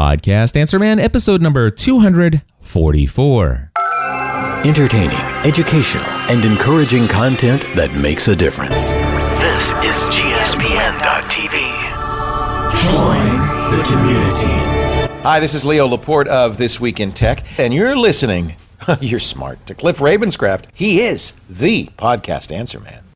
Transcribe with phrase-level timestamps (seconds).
[0.00, 3.70] Podcast Answer Man, episode number 244.
[4.64, 8.92] Entertaining, educational, and encouraging content that makes a difference.
[8.92, 11.52] This is GSPN.TV.
[12.80, 13.28] Join
[13.76, 14.56] the community.
[15.22, 18.56] Hi, this is Leo Laporte of This Week in Tech, and you're listening,
[19.02, 20.68] you're smart, to Cliff Ravenscraft.
[20.72, 23.09] He is the podcast answer man.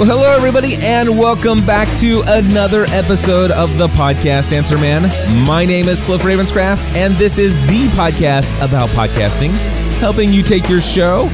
[0.00, 5.02] Well, hello, everybody, and welcome back to another episode of the Podcast Answer Man.
[5.44, 9.50] My name is Cliff Ravenscraft, and this is the podcast about podcasting,
[9.98, 11.28] helping you take your show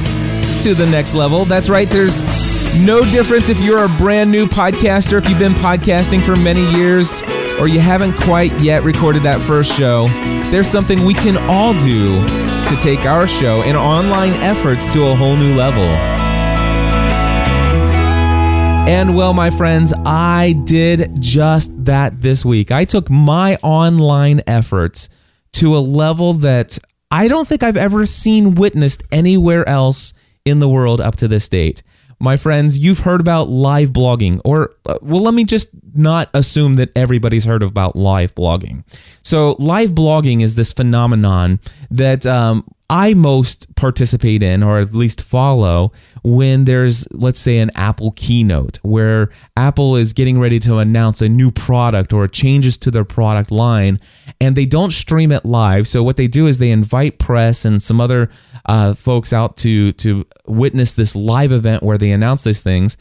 [0.63, 1.45] to the next level.
[1.45, 2.21] That's right, there's
[2.85, 7.21] no difference if you're a brand new podcaster, if you've been podcasting for many years,
[7.61, 10.07] or you haven't quite yet recorded that first show.
[10.51, 12.21] There's something we can all do
[12.67, 16.16] to take our show and online efforts to a whole new level.
[18.87, 22.71] And well, my friends, I did just that this week.
[22.71, 25.09] I took my online efforts
[25.55, 26.79] to a level that
[27.11, 30.13] I don't think I've ever seen witnessed anywhere else
[30.45, 31.83] in the world up to this date.
[32.21, 36.75] My friends, you've heard about live blogging, or, uh, well, let me just not assume
[36.75, 38.85] that everybody's heard about live blogging.
[39.21, 41.59] So, live blogging is this phenomenon
[41.91, 45.91] that um, I most participate in, or at least follow,
[46.23, 51.27] when there's, let's say, an Apple keynote where Apple is getting ready to announce a
[51.27, 53.99] new product or changes to their product line,
[54.39, 55.87] and they don't stream it live.
[55.87, 58.29] So what they do is they invite press and some other
[58.65, 62.97] uh, folks out to to witness this live event where they announce these things.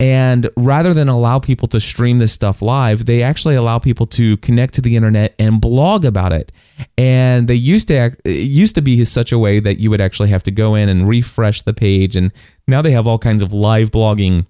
[0.00, 4.38] And rather than allow people to stream this stuff live, they actually allow people to
[4.38, 6.50] connect to the internet and blog about it.
[6.96, 10.00] And they used to act, it used to be such a way that you would
[10.00, 12.16] actually have to go in and refresh the page.
[12.16, 12.32] And
[12.66, 14.46] now they have all kinds of live blogging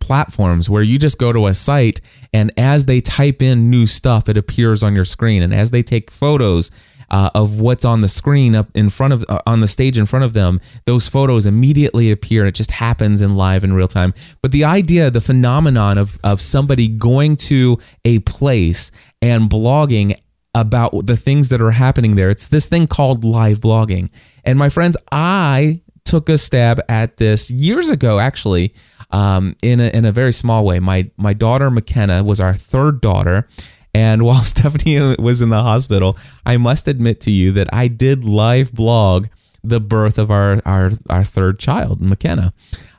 [0.00, 2.00] platforms where you just go to a site
[2.32, 5.42] and as they type in new stuff, it appears on your screen.
[5.42, 6.70] And as they take photos,
[7.10, 10.06] uh, of what's on the screen up in front of uh, on the stage in
[10.06, 14.14] front of them those photos immediately appear it just happens in live in real time.
[14.42, 18.90] But the idea the phenomenon of of somebody going to a place
[19.22, 20.16] and blogging
[20.54, 24.10] about the things that are happening there it's this thing called live blogging.
[24.44, 28.74] And my friends i took a stab at this years ago actually
[29.12, 30.78] um, in, a, in a very small way.
[30.78, 33.48] My my daughter mckenna was our third daughter
[33.94, 38.24] and while Stephanie was in the hospital, I must admit to you that I did
[38.24, 39.26] live blog
[39.62, 42.52] the birth of our our, our third child, McKenna.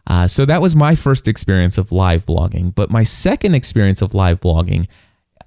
[0.08, 2.74] Uh, so that was my first experience of live blogging.
[2.74, 4.88] But my second experience of live blogging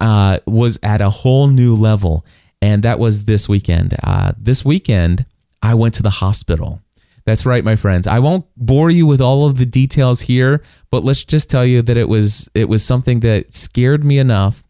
[0.00, 2.24] uh, was at a whole new level,
[2.62, 3.96] and that was this weekend.
[4.02, 5.26] Uh, this weekend,
[5.62, 6.80] I went to the hospital.
[7.26, 8.06] That's right, my friends.
[8.06, 11.80] I won't bore you with all of the details here, but let's just tell you
[11.82, 14.62] that it was it was something that scared me enough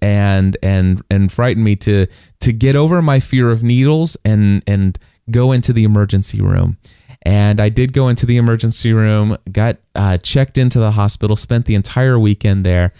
[0.00, 2.06] and and and frightened me to
[2.40, 4.98] to get over my fear of needles and and
[5.30, 6.76] go into the emergency room.
[7.24, 11.66] And I did go into the emergency room, got uh, checked into the hospital, spent
[11.66, 12.92] the entire weekend there,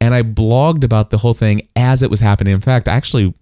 [0.00, 2.54] and I blogged about the whole thing as it was happening.
[2.54, 3.34] In fact, actually,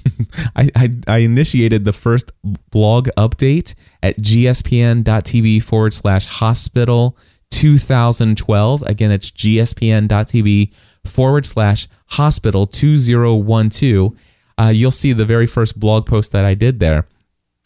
[0.56, 2.32] I, I, I initiated the first
[2.70, 7.16] blog update at gspn.tv forward slash hospital
[7.50, 8.82] 2012.
[8.82, 10.72] Again, it's gspn.tv
[11.06, 14.16] forward slash hospital 2012.
[14.58, 17.06] Uh, you'll see the very first blog post that I did there.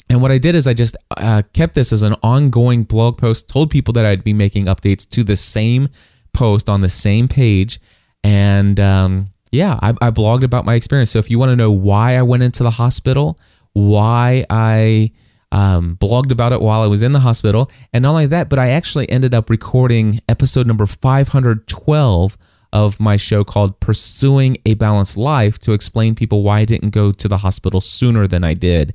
[0.08, 3.48] And what I did is I just uh, kept this as an ongoing blog post,
[3.48, 5.88] told people that I'd be making updates to the same
[6.32, 7.80] post on the same page.
[8.24, 11.12] And um, yeah, I, I blogged about my experience.
[11.12, 13.38] So if you want to know why I went into the hospital,
[13.72, 15.12] why I
[15.52, 18.58] um, blogged about it while I was in the hospital, and not only that, but
[18.58, 22.38] I actually ended up recording episode number 512
[22.72, 27.12] of my show called Pursuing a Balanced Life to explain people why I didn't go
[27.12, 28.94] to the hospital sooner than I did.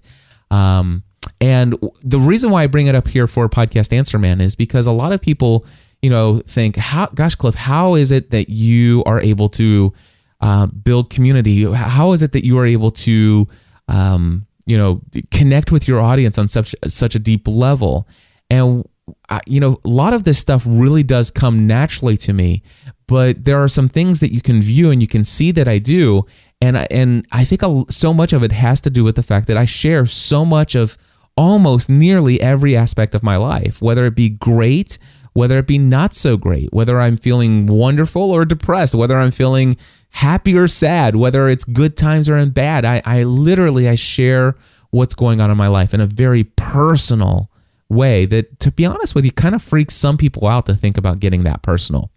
[0.51, 1.03] Um,
[1.41, 4.87] and the reason why I bring it up here for Podcast Answer Man is because
[4.87, 5.65] a lot of people,
[6.01, 9.93] you know, think, how, gosh, Cliff, how is it that you are able to
[10.41, 11.63] uh, build community?
[11.71, 13.47] How is it that you are able to,
[13.87, 15.01] um, you know,
[15.31, 18.07] connect with your audience on such such a deep level?
[18.49, 18.87] And
[19.29, 22.63] I, you know, a lot of this stuff really does come naturally to me,
[23.07, 25.77] but there are some things that you can view and you can see that I
[25.77, 26.25] do,
[26.61, 29.47] and I, and I think so much of it has to do with the fact
[29.47, 30.97] that I share so much of
[31.37, 34.97] almost nearly every aspect of my life, whether it be great,
[35.33, 39.77] whether it be not so great, whether I'm feeling wonderful or depressed, whether I'm feeling
[40.11, 42.85] happy or sad, whether it's good times or in bad.
[42.85, 44.55] I, I literally I share
[44.91, 47.51] what's going on in my life in a very personal
[47.89, 50.97] way that, to be honest with you, kind of freaks some people out to think
[50.97, 52.11] about getting that personal.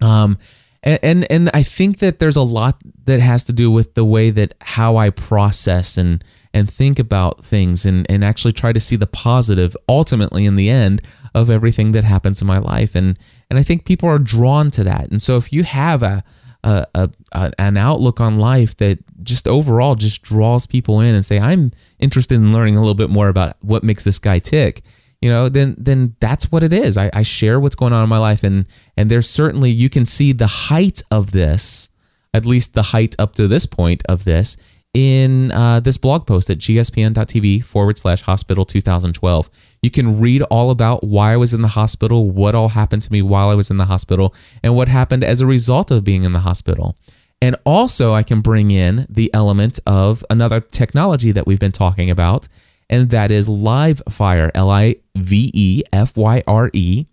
[0.00, 0.38] Um,
[0.82, 4.04] and, and and I think that there's a lot that has to do with the
[4.04, 6.22] way that how I process and
[6.54, 10.70] and think about things and and actually try to see the positive ultimately in the
[10.70, 11.02] end
[11.34, 13.18] of everything that happens in my life and
[13.50, 15.10] and I think people are drawn to that.
[15.10, 16.22] And so if you have a
[16.64, 21.24] a, a, a, an outlook on life that just overall just draws people in and
[21.24, 24.82] say I'm interested in learning a little bit more about what makes this guy tick
[25.20, 26.96] you know then then that's what it is.
[26.96, 28.66] I, I share what's going on in my life and
[28.96, 31.90] and there's certainly you can see the height of this
[32.34, 34.56] at least the height up to this point of this
[34.94, 39.50] in uh, this blog post at gspn.tv forward slash hospital 2012
[39.82, 43.12] you can read all about why i was in the hospital what all happened to
[43.12, 46.24] me while i was in the hospital and what happened as a result of being
[46.24, 46.96] in the hospital.
[47.40, 52.10] And also i can bring in the element of another technology that we've been talking
[52.10, 52.48] about
[52.90, 57.06] and that is Livefyre, L I V E F Y R E.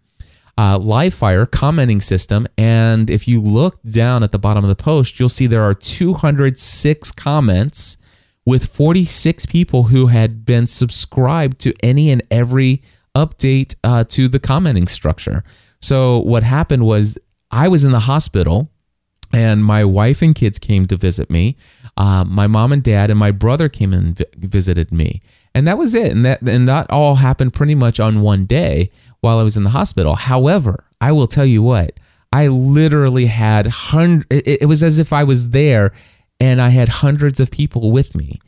[0.57, 2.47] Uh, Livefyre commenting system.
[2.57, 5.73] And if you look down at the bottom of the post, you'll see there are
[5.73, 7.97] 206 comments
[8.45, 12.81] with 46 people who had been subscribed to any and every
[13.15, 15.43] update uh, to the commenting structure.
[15.81, 17.17] So, what happened was
[17.51, 18.69] I was in the hospital
[19.33, 21.57] and my wife and kids came to visit me.
[21.97, 25.21] Uh, my mom and dad and my brother came and vi- visited me
[25.55, 26.11] and that was it.
[26.11, 28.91] And that and that all happened pretty much on one day
[29.21, 30.15] while I was in the hospital.
[30.15, 31.97] However I will tell you what
[32.31, 35.93] I literally had hundred it, it was as if I was there
[36.41, 38.39] and I had hundreds of people with me.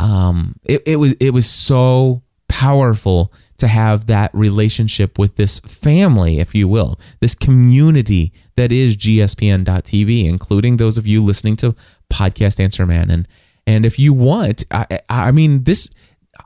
[0.00, 6.40] Um it, it was it was so powerful to have that relationship with this family,
[6.40, 11.76] if you will, this community that is GSPN.TV, including those of you listening to
[12.10, 13.10] Podcast Answer Man.
[13.10, 13.28] And
[13.66, 15.90] and if you want, I, I mean, this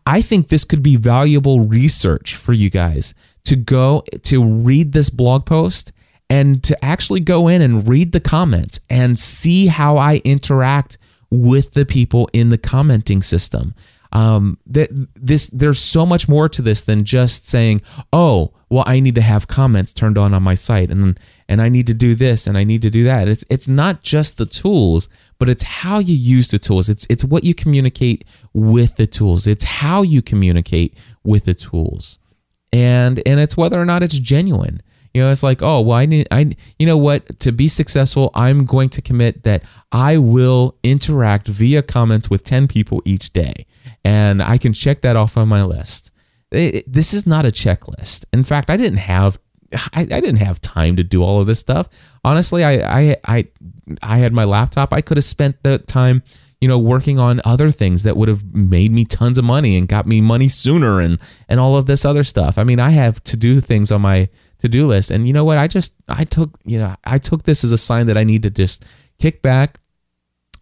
[0.06, 3.14] I think this could be valuable research for you guys
[3.44, 5.92] to go to read this blog post
[6.30, 10.98] and to actually go in and read the comments and see how I interact
[11.30, 13.74] with the people in the commenting system.
[14.12, 19.00] Um, that this there's so much more to this than just saying, "Oh, well, I
[19.00, 22.14] need to have comments turned on on my site, and and I need to do
[22.14, 25.62] this, and I need to do that." It's it's not just the tools, but it's
[25.62, 26.88] how you use the tools.
[26.88, 29.46] It's it's what you communicate with the tools.
[29.46, 32.18] It's how you communicate with the tools.
[32.72, 34.82] And and it's whether or not it's genuine.
[35.14, 37.40] You know, it's like, oh, well, I need, I, you know what?
[37.40, 42.68] To be successful, I'm going to commit that I will interact via comments with 10
[42.68, 43.66] people each day.
[44.04, 46.12] And I can check that off on my list.
[46.50, 48.26] It, this is not a checklist.
[48.32, 49.38] In fact, I didn't have
[49.72, 51.88] I, I, didn't have time to do all of this stuff.
[52.24, 53.48] Honestly, I, I I
[54.02, 54.92] I had my laptop.
[54.92, 56.22] I could have spent the time,
[56.60, 59.88] you know, working on other things that would have made me tons of money and
[59.88, 61.18] got me money sooner and
[61.48, 62.58] and all of this other stuff.
[62.58, 64.28] I mean, I have to do things on my
[64.58, 65.10] to-do list.
[65.10, 65.58] And you know what?
[65.58, 68.42] I just I took, you know, I took this as a sign that I need
[68.42, 68.84] to just
[69.18, 69.80] kick back,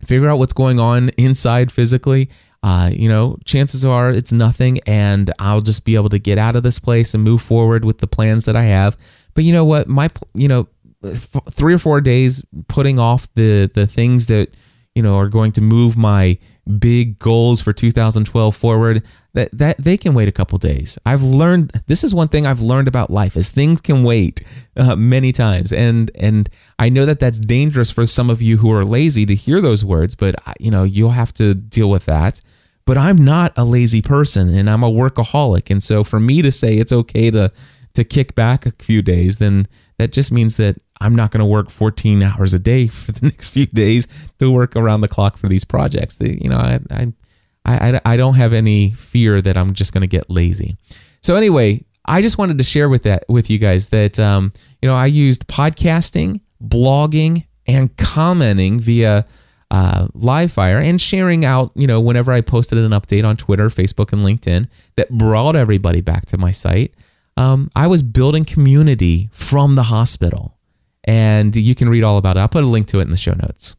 [0.04, 2.28] figure out what's going on inside physically.
[2.62, 6.56] Uh, you know, chances are it's nothing, and I'll just be able to get out
[6.56, 8.96] of this place and move forward with the plans that I have.
[9.34, 9.88] But you know what?
[9.88, 10.66] My, you know,
[11.14, 14.54] three or four days putting off the the things that
[14.94, 16.38] you know are going to move my
[16.78, 19.02] big goals for 2012 forward
[19.34, 20.98] that that they can wait a couple days.
[21.06, 24.42] I've learned this is one thing i've learned about life is things can wait
[24.76, 25.72] uh, many times.
[25.72, 29.34] And and i know that that's dangerous for some of you who are lazy to
[29.34, 32.40] hear those words but uh, you know you'll have to deal with that.
[32.84, 35.70] But i'm not a lazy person and i'm a workaholic.
[35.70, 37.52] And so for me to say it's okay to
[37.94, 41.46] to kick back a few days then that just means that I'm not going to
[41.46, 44.06] work 14 hours a day for the next few days
[44.38, 46.16] to work around the clock for these projects.
[46.16, 47.12] The, you know, I, I,
[47.64, 50.76] I, I don't have any fear that I'm just going to get lazy.
[51.22, 54.88] So anyway, I just wanted to share with that with you guys that um, you
[54.88, 59.26] know I used podcasting, blogging, and commenting via
[59.70, 64.12] uh, Livefyre and sharing out you know whenever I posted an update on Twitter, Facebook,
[64.12, 66.94] and LinkedIn that brought everybody back to my site.
[67.36, 70.55] Um, I was building community from the hospital
[71.06, 72.40] and you can read all about it.
[72.40, 73.76] I'll put a link to it in the show notes.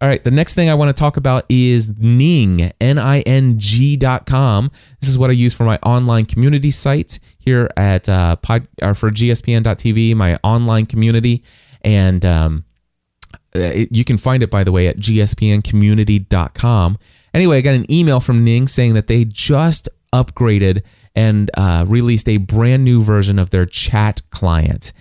[0.00, 4.72] All right, the next thing I want to talk about is Ning, N-I-N-G dot com.
[5.00, 8.96] This is what I use for my online community site here at uh, pod, or
[8.96, 11.44] for GSPN.TV, my online community.
[11.82, 12.64] And um,
[13.52, 16.98] it, you can find it, by the way, at gspncommunity.com.
[17.32, 20.82] Anyway, I got an email from Ning saying that they just upgraded
[21.14, 24.92] and uh, released a brand new version of their chat client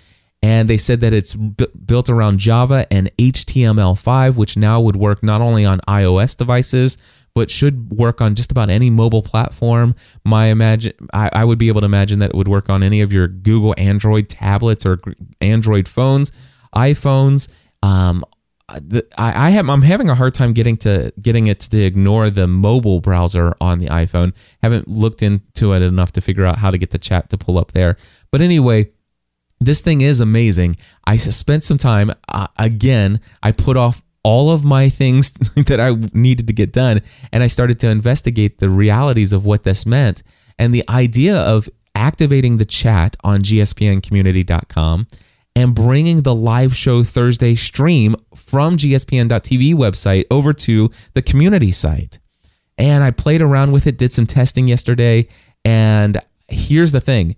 [0.44, 5.22] and they said that it's b- built around Java and HTML5, which now would work
[5.22, 6.98] not only on iOS devices
[7.34, 9.96] but should work on just about any mobile platform.
[10.26, 13.02] My imagine, I, I would be able to imagine that it would work on any
[13.02, 15.00] of your Google Android tablets or
[15.40, 16.32] Android phones,
[16.76, 17.48] iPhones.
[17.84, 18.26] Um,
[18.82, 22.30] the, I, I have I'm having a hard time getting to getting it to ignore
[22.30, 24.34] the mobile browser on the iPhone.
[24.62, 27.58] Haven't looked into it enough to figure out how to get the chat to pull
[27.58, 27.98] up there.
[28.32, 28.92] But anyway,
[29.62, 30.76] this thing is amazing.
[31.06, 33.22] I spent some time uh, again.
[33.44, 37.02] I put off all of my things that I needed to get done,
[37.32, 40.24] and I started to investigate the realities of what this meant
[40.58, 45.08] and the idea of activating the chat on gspncommunity.com
[45.56, 52.20] and bringing the live show Thursday stream from gspn.tv website over to the community site.
[52.78, 55.28] And I played around with it, did some testing yesterday,
[55.66, 57.36] and here's the thing.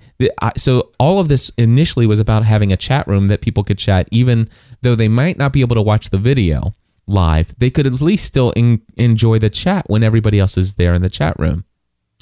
[0.58, 4.08] So all of this initially was about having a chat room that people could chat
[4.12, 4.50] even
[4.82, 6.74] though they might not be able to watch the video
[7.08, 7.54] live.
[7.58, 11.02] They could at least still in, enjoy the chat when everybody else is there in
[11.02, 11.66] the chat room.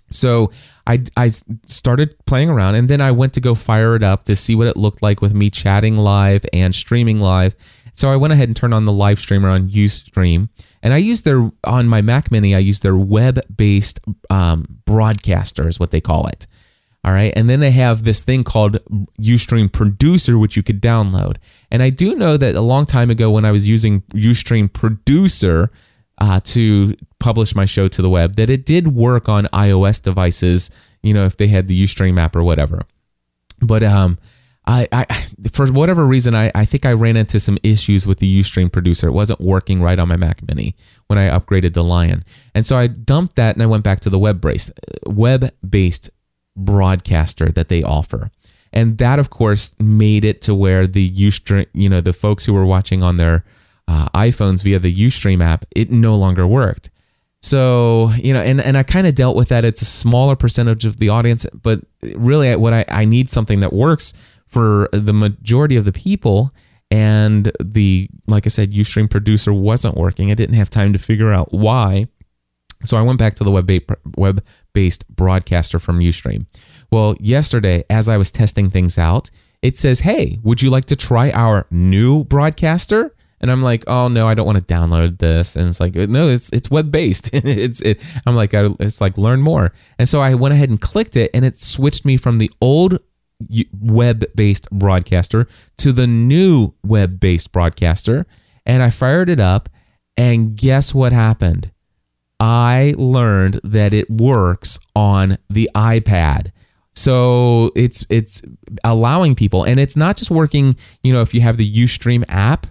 [0.10, 0.52] So
[0.86, 1.32] I, I
[1.66, 4.68] started playing around and then I went to go fire it up to see what
[4.68, 7.56] it looked like with me chatting live and streaming live.
[7.94, 10.50] So I went ahead and turned on the live streamer on Ustream.
[10.84, 15.68] And I used their, on my Mac Mini, I used their web based um, broadcaster,
[15.68, 16.48] is what they call it.
[17.04, 17.34] All right.
[17.36, 18.78] And then they have this thing called
[19.20, 21.38] Ustream Producer, which you could download.
[21.72, 25.72] And I do know that a long time ago when I was using Ustream Producer,
[26.22, 30.70] uh, to publish my show to the web that it did work on iOS devices,
[31.02, 32.84] you know, if they had the Ustream app or whatever.
[33.60, 34.20] But um,
[34.68, 35.06] I, I
[35.52, 39.08] for whatever reason, I, I think I ran into some issues with the Ustream producer.
[39.08, 40.76] It wasn't working right on my Mac Mini
[41.08, 44.12] when I upgraded to Lion, and so I dumped that and I went back to
[44.12, 44.72] the web based
[45.08, 46.12] web based
[46.56, 48.32] broadcaster that they offer.
[48.74, 52.54] And that, of course, made it to where the Ustream, you know, the folks who
[52.54, 53.44] were watching on their
[53.88, 56.90] uh, iPhones via the Ustream app, it no longer worked.
[57.44, 59.66] So, you know, and, and I kind of dealt with that.
[59.66, 61.82] It's a smaller percentage of the audience, but
[62.16, 64.14] really what I, I need something that works
[64.48, 66.52] for the majority of the people.
[66.92, 70.30] And the, like I said, Ustream producer wasn't working.
[70.30, 72.08] I didn't have time to figure out why.
[72.86, 73.70] So I went back to the web
[74.18, 76.46] web based broadcaster from Ustream.
[76.92, 79.30] Well, yesterday, as I was testing things out,
[79.62, 83.16] it says, Hey, would you like to try our new broadcaster?
[83.42, 85.56] and I'm like, oh no, I don't want to download this.
[85.56, 87.32] And it's like, no, it's it's web based.
[87.34, 88.00] it's it.
[88.26, 89.74] I'm like, I, it's like learn more.
[89.98, 93.00] And so I went ahead and clicked it, and it switched me from the old
[93.80, 95.48] web based broadcaster
[95.78, 98.28] to the new web based broadcaster.
[98.64, 99.70] And I fired it up,
[100.16, 101.72] and guess what happened?
[102.42, 106.52] I learned that it works on the iPad.
[106.96, 108.42] So it's it's
[108.84, 110.76] allowing people, and it's not just working.
[111.04, 112.68] You know, if you have the UStream app,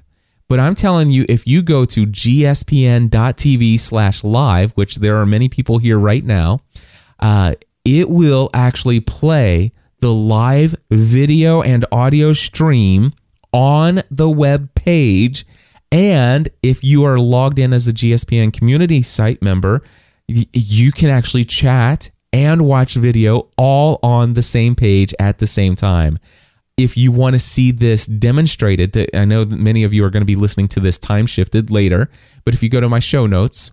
[0.49, 5.49] but I'm telling you, if you go to gspn.tv slash live, which there are many
[5.49, 6.61] people here right now,
[7.21, 13.13] uh, it will actually play the live video and audio stream
[13.53, 15.47] on the web page.
[15.93, 19.83] And if you are logged in as a GSPN community site member,
[20.29, 25.75] you can actually chat and watch video all on the same page at the same
[25.75, 26.19] time.
[26.77, 30.23] If you want to see this demonstrated, I know that many of you are going
[30.23, 32.09] to be listening to this time shifted later,
[32.45, 33.73] but if you go to my show notes,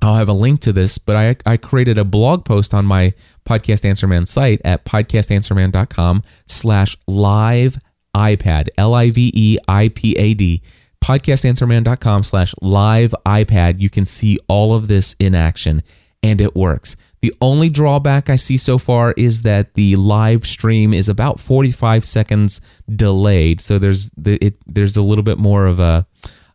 [0.00, 3.12] I'll have a link to this, but I, I created a blog post on my
[3.44, 7.78] Podcast Answer Man site at podcastanswerman.com slash live
[8.16, 10.62] iPad, L-I-V-E-I-P-A-D,
[11.02, 13.80] podcastanswerman.com slash live iPad.
[13.80, 15.82] You can see all of this in action,
[16.22, 16.96] and it works.
[17.22, 22.04] The only drawback I see so far is that the live stream is about 45
[22.04, 22.60] seconds
[22.94, 23.60] delayed.
[23.60, 26.06] So there's the, it, there's a little bit more of a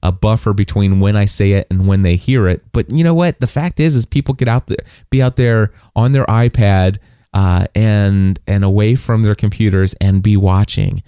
[0.04, 2.64] a buffer between when I say it and when they hear it.
[2.74, 3.40] But you know what?
[3.40, 4.78] The fact is, is people get out there,
[5.10, 6.98] be out there on their iPad
[7.34, 11.02] uh, and and away from their computers and be watching.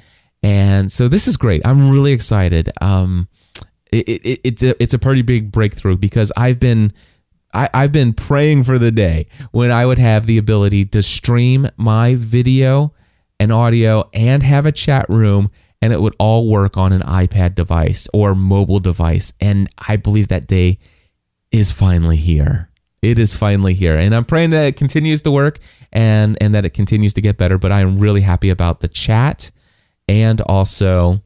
[0.43, 1.65] And so this is great.
[1.65, 2.71] I'm really excited.
[2.81, 3.27] Um,
[3.91, 6.93] it, it, it's a, it's a pretty big breakthrough because I've been
[7.53, 11.69] I, I've been praying for the day when I would have the ability to stream
[11.77, 12.93] my video
[13.39, 15.49] and audio and have a chat room
[15.81, 19.31] and it would all work on an iPad device or mobile device.
[19.39, 20.79] And I believe that day
[21.51, 22.69] is finally here.
[23.01, 23.95] It is finally here.
[23.95, 25.59] And I'm praying that it continues to work
[25.93, 27.57] and, and that it continues to get better.
[27.57, 29.51] But I am really happy about the chat
[30.07, 31.21] and also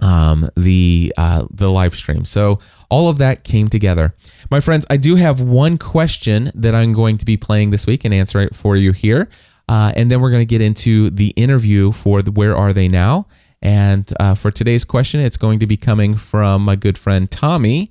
[0.00, 2.24] um, the uh, the live stream.
[2.24, 2.58] So
[2.90, 4.14] all of that came together.
[4.50, 8.04] My friends, I do have one question that I'm going to be playing this week
[8.04, 9.28] and answer it for you here.
[9.68, 12.86] Uh, and then we're going to get into the interview for the Where Are They
[12.86, 13.26] Now?
[13.62, 17.90] And uh, for today's question, it's going to be coming from my good friend Tommy,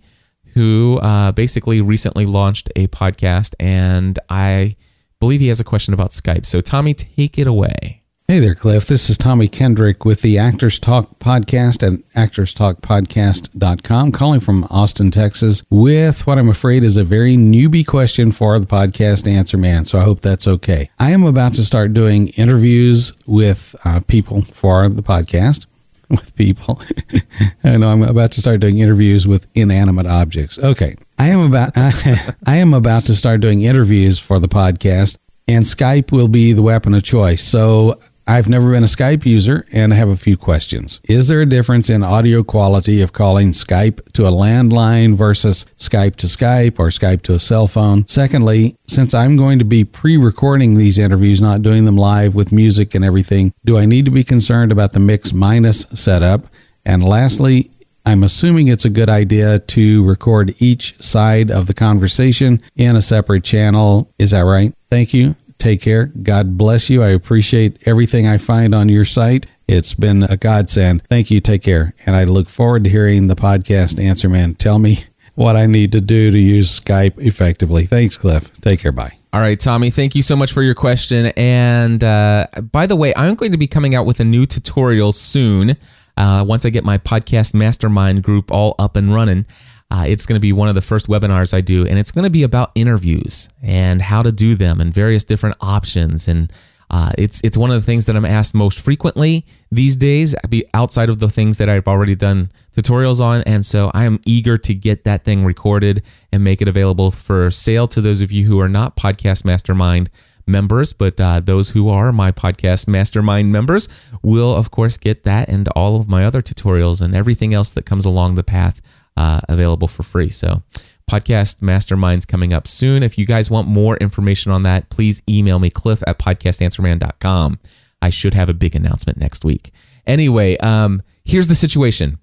[0.54, 4.76] who uh, basically recently launched a podcast, and I
[5.20, 6.46] believe he has a question about Skype.
[6.46, 8.03] So, Tommy, take it away.
[8.34, 8.88] Hey there, Cliff.
[8.88, 15.62] This is Tommy Kendrick with the Actors Talk podcast at actorstalkpodcast.com, calling from Austin, Texas,
[15.70, 19.86] with what I'm afraid is a very newbie question for the podcast answer man.
[19.86, 20.90] So I hope that's okay.
[20.98, 25.68] I am about to start doing interviews with uh, people for the podcast.
[26.10, 26.82] With people.
[27.64, 30.60] I know I'm about to start doing interviews with inanimate objects.
[30.60, 30.96] Okay.
[31.18, 35.66] I am about I, I am about to start doing interviews for the podcast and
[35.66, 37.42] Skype will be the weapon of choice.
[37.42, 41.02] So I've never been a Skype user and have a few questions.
[41.04, 46.16] Is there a difference in audio quality of calling Skype to a landline versus Skype
[46.18, 48.08] to Skype or Skype to a cell phone?
[48.08, 52.52] Secondly, since I'm going to be pre recording these interviews, not doing them live with
[52.52, 56.46] music and everything, do I need to be concerned about the mix minus setup?
[56.86, 57.72] And lastly,
[58.06, 63.02] I'm assuming it's a good idea to record each side of the conversation in a
[63.02, 64.12] separate channel.
[64.20, 64.74] Is that right?
[64.90, 65.36] Thank you.
[65.64, 66.08] Take care.
[66.08, 67.02] God bless you.
[67.02, 69.48] I appreciate everything I find on your site.
[69.66, 71.04] It's been a godsend.
[71.08, 71.40] Thank you.
[71.40, 71.94] Take care.
[72.06, 75.06] And I look forward to hearing the podcast Answer Man tell me
[75.36, 77.86] what I need to do to use Skype effectively.
[77.86, 78.52] Thanks, Cliff.
[78.60, 78.92] Take care.
[78.92, 79.14] Bye.
[79.32, 81.28] All right, Tommy, thank you so much for your question.
[81.38, 85.14] And uh, by the way, I'm going to be coming out with a new tutorial
[85.14, 85.78] soon
[86.18, 89.46] uh, once I get my podcast mastermind group all up and running.
[89.94, 92.24] Uh, it's going to be one of the first webinars I do, and it's going
[92.24, 96.28] to be about interviews and how to do them and various different options.
[96.28, 96.52] And
[96.90, 100.66] uh, it's it's one of the things that I'm asked most frequently these days, be
[100.74, 103.44] outside of the things that I've already done tutorials on.
[103.44, 107.52] And so I am eager to get that thing recorded and make it available for
[107.52, 110.10] sale to those of you who are not Podcast Mastermind
[110.48, 113.88] members, but uh, those who are my podcast mastermind members
[114.22, 117.86] will, of course, get that and all of my other tutorials and everything else that
[117.86, 118.82] comes along the path
[119.18, 120.30] uh, available for free.
[120.30, 120.64] So,
[121.10, 123.04] podcast masterminds coming up soon.
[123.04, 127.60] If you guys want more information on that, please email me, cliff at podcastanswerman.com.
[128.02, 129.72] I should have a big announcement next week.
[130.06, 132.20] Anyway, um, here's the situation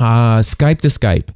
[0.00, 1.28] uh, Skype to Skype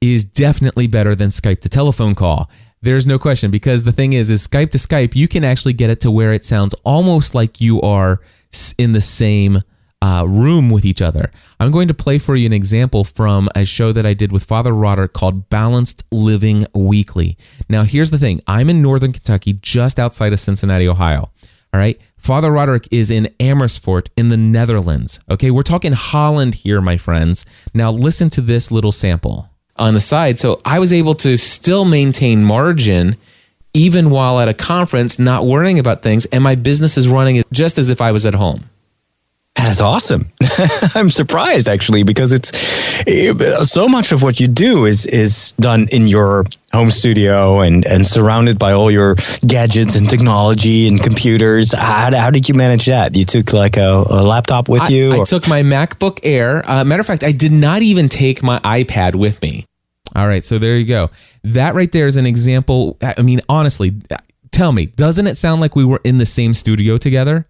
[0.00, 2.50] is definitely better than Skype to telephone call.
[2.82, 5.90] There's no question because the thing is, is Skype to Skype, you can actually get
[5.90, 8.20] it to where it sounds almost like you are
[8.76, 9.62] in the same
[10.04, 11.32] uh, room with each other.
[11.58, 14.44] I'm going to play for you an example from a show that I did with
[14.44, 17.38] Father Roderick called Balanced Living Weekly.
[17.70, 21.30] Now, here's the thing I'm in northern Kentucky, just outside of Cincinnati, Ohio.
[21.72, 21.98] All right.
[22.18, 25.20] Father Roderick is in Amersfoort in the Netherlands.
[25.30, 25.50] Okay.
[25.50, 27.46] We're talking Holland here, my friends.
[27.72, 30.38] Now, listen to this little sample on the side.
[30.38, 33.16] So I was able to still maintain margin
[33.72, 36.26] even while at a conference, not worrying about things.
[36.26, 38.68] And my business is running just as if I was at home.
[39.56, 40.30] That's awesome.
[40.94, 42.50] I'm surprised actually because it's
[43.70, 48.04] so much of what you do is is done in your home studio and and
[48.06, 49.14] surrounded by all your
[49.46, 51.72] gadgets and technology and computers.
[51.72, 53.14] How, how did you manage that?
[53.14, 55.22] You took like a, a laptop with I, you?
[55.22, 56.68] I took my MacBook Air.
[56.68, 59.66] Uh, matter of fact, I did not even take my iPad with me.
[60.16, 61.10] All right, so there you go.
[61.42, 62.96] That right there is an example.
[63.00, 63.92] I mean, honestly,
[64.50, 67.46] tell me, doesn't it sound like we were in the same studio together?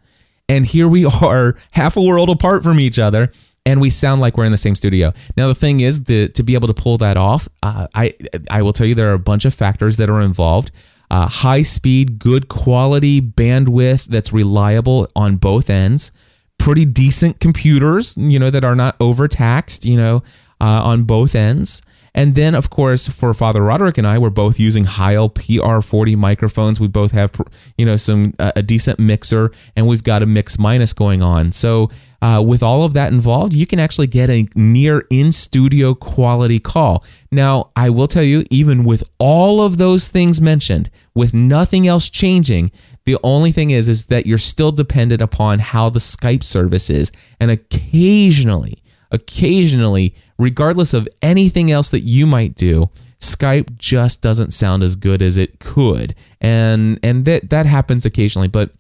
[0.48, 3.32] And here we are, half a world apart from each other,
[3.66, 5.12] and we sound like we're in the same studio.
[5.36, 8.14] Now, the thing is, to, to be able to pull that off, uh, I
[8.50, 10.70] I will tell you there are a bunch of factors that are involved.
[11.10, 16.12] Uh, high speed, good quality bandwidth that's reliable on both ends.
[16.58, 20.22] Pretty decent computers, you know, that are not overtaxed, you know,
[20.60, 21.82] uh, on both ends.
[22.14, 26.78] And then, of course, for Father Roderick and I, we're both using Heil PR40 microphones.
[26.78, 27.32] We both have,
[27.76, 31.50] you know, some uh, a decent mixer, and we've got a mix minus going on.
[31.50, 31.90] So,
[32.22, 36.58] uh, with all of that involved, you can actually get a near in studio quality
[36.58, 37.04] call.
[37.30, 42.08] Now, I will tell you, even with all of those things mentioned, with nothing else
[42.08, 42.70] changing,
[43.04, 47.12] the only thing is, is that you're still dependent upon how the Skype service is,
[47.40, 54.82] and occasionally, occasionally regardless of anything else that you might do, Skype just doesn't sound
[54.82, 56.14] as good as it could.
[56.40, 58.72] And and that that happens occasionally, but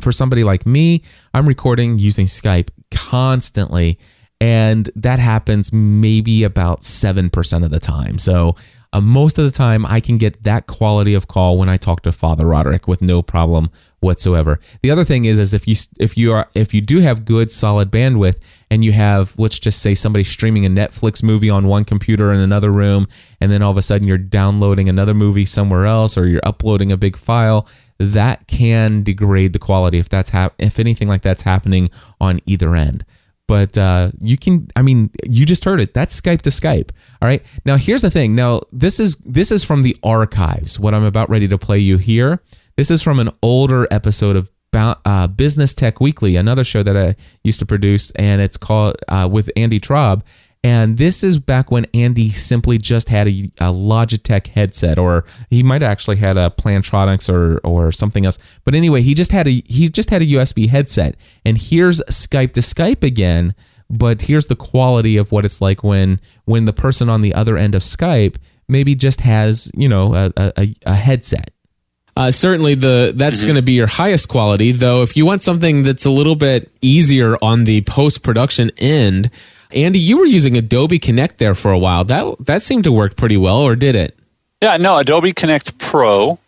[0.00, 3.98] for somebody like me, I'm recording using Skype constantly
[4.40, 8.18] and that happens maybe about 7% of the time.
[8.18, 8.56] So
[8.92, 12.02] uh, most of the time I can get that quality of call when I talk
[12.02, 14.60] to Father Roderick with no problem whatsoever.
[14.82, 17.50] The other thing is, is if you if you are if you do have good
[17.50, 18.36] solid bandwidth
[18.74, 22.40] and you have let's just say somebody streaming a Netflix movie on one computer in
[22.40, 23.06] another room,
[23.40, 26.90] and then all of a sudden you're downloading another movie somewhere else or you're uploading
[26.90, 31.42] a big file, that can degrade the quality if that's hap- if anything like that's
[31.42, 31.88] happening
[32.20, 33.04] on either end.
[33.46, 35.94] but uh, you can i mean you just heard it.
[35.94, 36.90] That's skype to skype
[37.22, 37.42] all right?
[37.64, 38.34] Now here's the thing.
[38.34, 41.98] Now this is this is from the archives what i'm about ready to play you
[41.98, 42.40] here.
[42.76, 47.14] This is from an older episode of uh, business tech weekly another show that i
[47.42, 50.22] used to produce and it's called uh, with andy traub
[50.64, 55.62] and this is back when Andy simply just had a, a Logitech headset, or he
[55.62, 58.38] might have actually had a Plantronics or or something else.
[58.64, 61.16] But anyway, he just had a he just had a USB headset.
[61.44, 63.54] And here's Skype to Skype again,
[63.90, 67.58] but here's the quality of what it's like when when the person on the other
[67.58, 71.50] end of Skype maybe just has you know a, a, a headset.
[72.16, 74.70] Uh, certainly, the that's going to be your highest quality.
[74.70, 79.30] Though, if you want something that's a little bit easier on the post production end,
[79.72, 82.04] Andy, you were using Adobe Connect there for a while.
[82.04, 84.16] That that seemed to work pretty well, or did it?
[84.62, 86.38] Yeah, no, Adobe Connect Pro.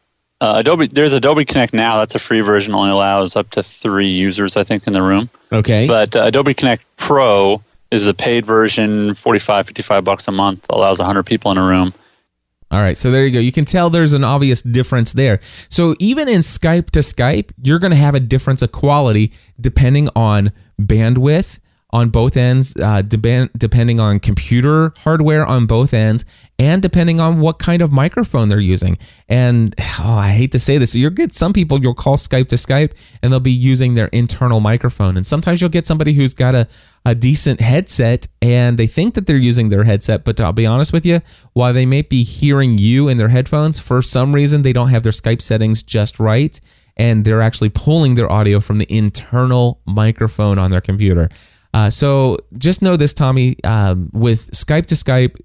[0.41, 1.99] Uh, Adobe, there's Adobe Connect now.
[1.99, 2.73] That's a free version.
[2.75, 5.31] Only allows up to three users, I think, in the room.
[5.51, 5.87] Okay.
[5.87, 10.67] But uh, Adobe Connect Pro is the paid version, 45, 55 bucks a month.
[10.71, 11.95] Allows 100 people in a room.
[12.71, 13.39] All right, so there you go.
[13.39, 15.39] You can tell there's an obvious difference there.
[15.69, 20.09] So even in Skype to Skype, you're going to have a difference of quality depending
[20.17, 20.51] on
[20.81, 21.61] bandwidth
[21.97, 26.27] on both ends, uh, depend, depending on computer hardware on both ends,
[26.59, 28.99] and depending on what kind of microphone they're using.
[29.31, 32.57] And oh, I hate to say this, you'll get some people you'll call Skype to
[32.57, 35.17] Skype and they'll be using their internal microphone.
[35.17, 36.69] And sometimes you'll get somebody who's got a,
[37.07, 40.93] a decent headset and they think that they're using their headset, but I'll be honest
[40.93, 41.23] with you,
[41.55, 45.03] while they may be hearing you in their headphones, for some reason they don't have
[45.03, 46.61] their Skype settings just right.
[46.99, 51.31] And they're actually pulling their audio from the internal microphone on their computer.
[51.75, 53.57] Uh, so just know this, Tommy.
[53.65, 55.37] Um, with Skype to Skype,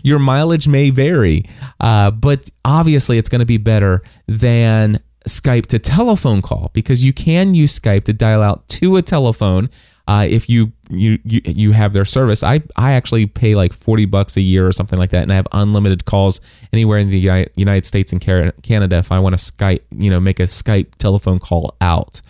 [0.04, 1.48] your mileage may vary,
[1.80, 7.12] uh, but obviously it's going to be better than Skype to telephone call because you
[7.12, 9.70] can use Skype to dial out to a telephone.
[10.08, 14.06] Uh, if you, you you you have their service, I I actually pay like forty
[14.06, 16.40] bucks a year or something like that, and I have unlimited calls
[16.72, 20.40] anywhere in the United States and Canada if I want to Skype, you know, make
[20.40, 22.22] a Skype telephone call out.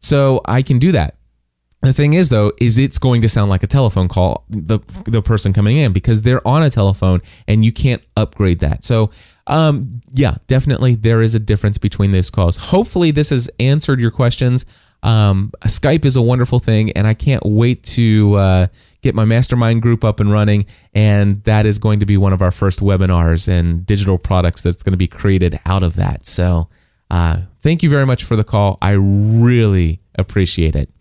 [0.00, 1.16] So I can do that.
[1.84, 5.20] The thing is, though, is it's going to sound like a telephone call, the the
[5.20, 8.84] person coming in, because they're on a telephone and you can't upgrade that.
[8.84, 9.10] So,
[9.46, 12.56] um, yeah, definitely there is a difference between those calls.
[12.56, 14.64] Hopefully, this has answered your questions.
[15.02, 18.66] Um, Skype is a wonderful thing, and I can't wait to uh,
[19.02, 20.64] get my mastermind group up and running.
[20.94, 24.82] And that is going to be one of our first webinars and digital products that's
[24.82, 26.24] going to be created out of that.
[26.24, 26.68] So,
[27.10, 28.78] uh, thank you very much for the call.
[28.80, 30.93] I really appreciate it.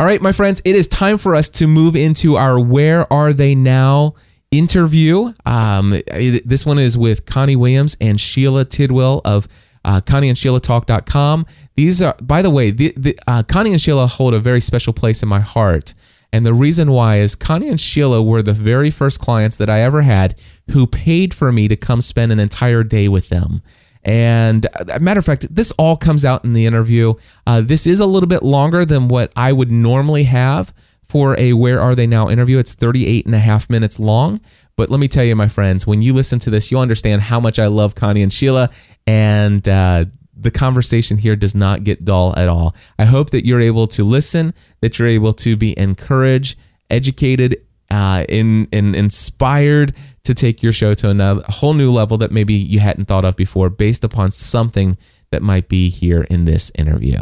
[0.00, 3.34] All right, my friends, it is time for us to move into our Where Are
[3.34, 4.14] They Now
[4.50, 5.34] interview.
[5.44, 9.46] Um, this one is with Connie Williams and Sheila Tidwell of
[9.84, 11.44] uh, Connie and Sheila Talk.com.
[11.76, 14.94] These are, by the way, the, the, uh, Connie and Sheila hold a very special
[14.94, 15.92] place in my heart.
[16.32, 19.82] And the reason why is Connie and Sheila were the very first clients that I
[19.82, 20.34] ever had
[20.70, 23.60] who paid for me to come spend an entire day with them.
[24.02, 27.14] And uh, matter of fact, this all comes out in the interview.
[27.46, 30.72] Uh, this is a little bit longer than what I would normally have
[31.08, 32.58] for a Where Are They Now interview.
[32.58, 34.40] It's 38 and a half minutes long.
[34.76, 37.40] But let me tell you, my friends, when you listen to this, you'll understand how
[37.40, 38.70] much I love Connie and Sheila.
[39.06, 42.74] And uh, the conversation here does not get dull at all.
[42.98, 46.58] I hope that you're able to listen, that you're able to be encouraged,
[46.88, 52.18] educated, uh, in, in inspired to take your show to another a whole new level
[52.18, 54.96] that maybe you hadn't thought of before based upon something
[55.30, 57.18] that might be here in this interview.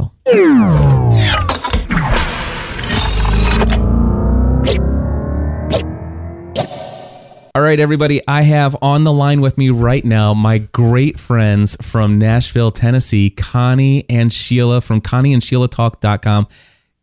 [7.54, 11.76] All right, everybody, I have on the line with me right now my great friends
[11.82, 16.46] from Nashville, Tennessee, Connie and Sheila from ConnieandSheilaTalk.com.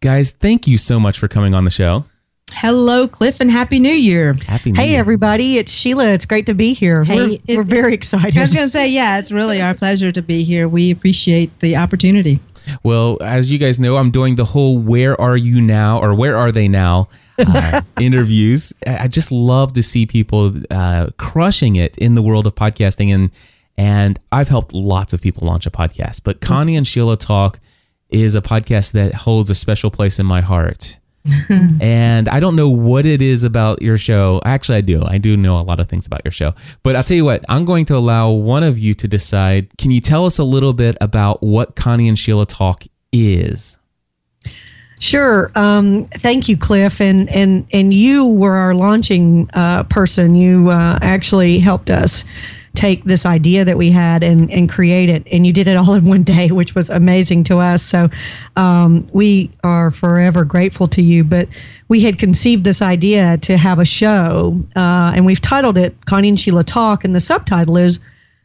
[0.02, 2.06] Guys, thank you so much for coming on the show.
[2.54, 4.34] Hello, Cliff, and Happy New Year.
[4.46, 5.00] Happy New Hey, Year.
[5.00, 5.58] everybody.
[5.58, 6.08] It's Sheila.
[6.10, 7.04] It's great to be here.
[7.04, 8.38] Hey, we're, it- we're very excited.
[8.38, 10.68] I was going to say, yeah, it's really our pleasure to be here.
[10.70, 12.40] We appreciate the opportunity.
[12.84, 16.36] Well, as you guys know, I'm doing the whole "Where are you now?" or "Where
[16.36, 18.74] are they now?" Uh, interviews.
[18.88, 23.14] I I just love to see people uh, crushing it in the world of podcasting,
[23.14, 23.30] and
[23.78, 26.22] and I've helped lots of people launch a podcast.
[26.24, 27.60] But Connie and Sheila Talk
[28.10, 30.98] is a podcast that holds a special place in my heart.
[31.82, 34.42] and I don't know what it is about your show.
[34.46, 35.04] Actually, I do.
[35.06, 36.54] I do know a lot of things about your show.
[36.84, 39.78] But I'll tell you what, I'm going to allow one of you to decide.
[39.78, 43.80] Can you tell us a little bit about what Connie and Sheila Talk is?
[45.00, 45.52] Sure.
[45.56, 47.02] Um, thank you, Cliff.
[47.02, 50.36] And, and, and you were our launching uh, person.
[50.36, 52.24] You uh, actually helped us
[52.76, 55.28] take this idea that we had and, and create it.
[55.32, 57.82] And you did it all in one day, which was amazing to us.
[57.82, 58.10] So
[58.56, 61.24] um, we are forever grateful to you.
[61.24, 61.48] But
[61.88, 66.30] we had conceived this idea to have a show, uh, and we've titled it Connie
[66.30, 67.04] and Sheila Talk.
[67.04, 68.00] And the subtitle is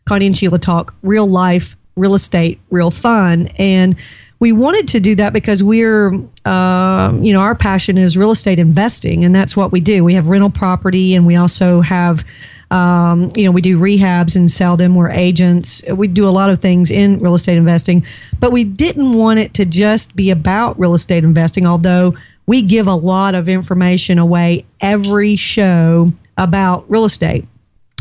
[0.06, 3.48] Connie and Sheila Talk Real Life, Real Estate, Real Fun.
[3.58, 3.96] And
[4.40, 6.14] we wanted to do that because we're,
[6.46, 10.02] uh, you know, our passion is real estate investing, and that's what we do.
[10.02, 12.24] We have rental property, and we also have,
[12.70, 14.94] um, you know, we do rehabs and sell them.
[14.94, 15.82] We're agents.
[15.88, 18.06] We do a lot of things in real estate investing,
[18.38, 22.86] but we didn't want it to just be about real estate investing, although we give
[22.86, 27.44] a lot of information away every show about real estate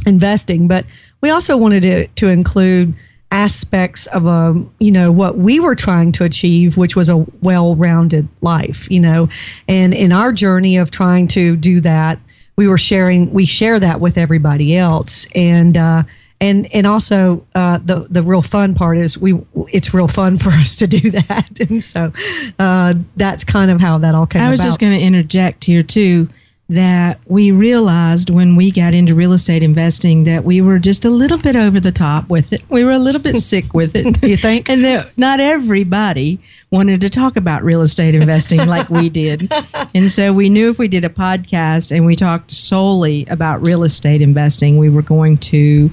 [0.05, 0.67] investing.
[0.67, 0.85] But
[1.21, 2.93] we also wanted to, to include
[3.31, 8.27] aspects of a you know what we were trying to achieve which was a well-rounded
[8.41, 9.29] life you know
[9.67, 12.17] and in our journey of trying to do that
[12.59, 15.25] we were sharing we share that with everybody else.
[15.33, 16.03] And uh
[16.41, 19.39] and and also uh, the the real fun part is we
[19.71, 21.49] it's real fun for us to do that.
[21.69, 22.11] And so
[22.57, 24.67] uh, that's kind of how that all came I was about.
[24.67, 26.27] just going to interject here too
[26.69, 31.09] that we realized when we got into real estate investing that we were just a
[31.09, 32.63] little bit over the top with it.
[32.69, 34.23] We were a little bit sick with it.
[34.23, 34.69] you think?
[34.69, 36.39] And that not everybody
[36.71, 39.51] wanted to talk about real estate investing like we did.
[39.95, 43.83] And so we knew if we did a podcast and we talked solely about real
[43.83, 45.89] estate investing, we were going to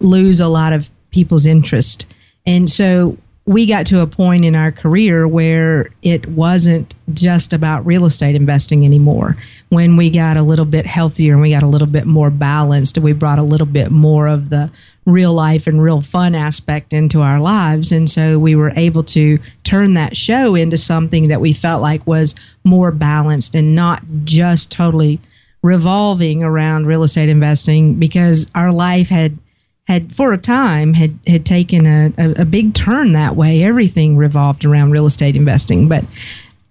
[0.00, 2.06] lose a lot of people's interest.
[2.46, 7.84] And so we got to a point in our career where it wasn't just about
[7.84, 9.36] real estate investing anymore.
[9.68, 12.96] When we got a little bit healthier and we got a little bit more balanced,
[12.96, 14.70] we brought a little bit more of the
[15.04, 17.92] real life and real fun aspect into our lives.
[17.92, 22.06] And so we were able to turn that show into something that we felt like
[22.06, 25.20] was more balanced and not just totally
[25.62, 29.38] revolving around real estate investing because our life had
[29.86, 33.62] had for a time had had taken a, a, a, big turn that way.
[33.62, 36.04] Everything revolved around real estate investing, but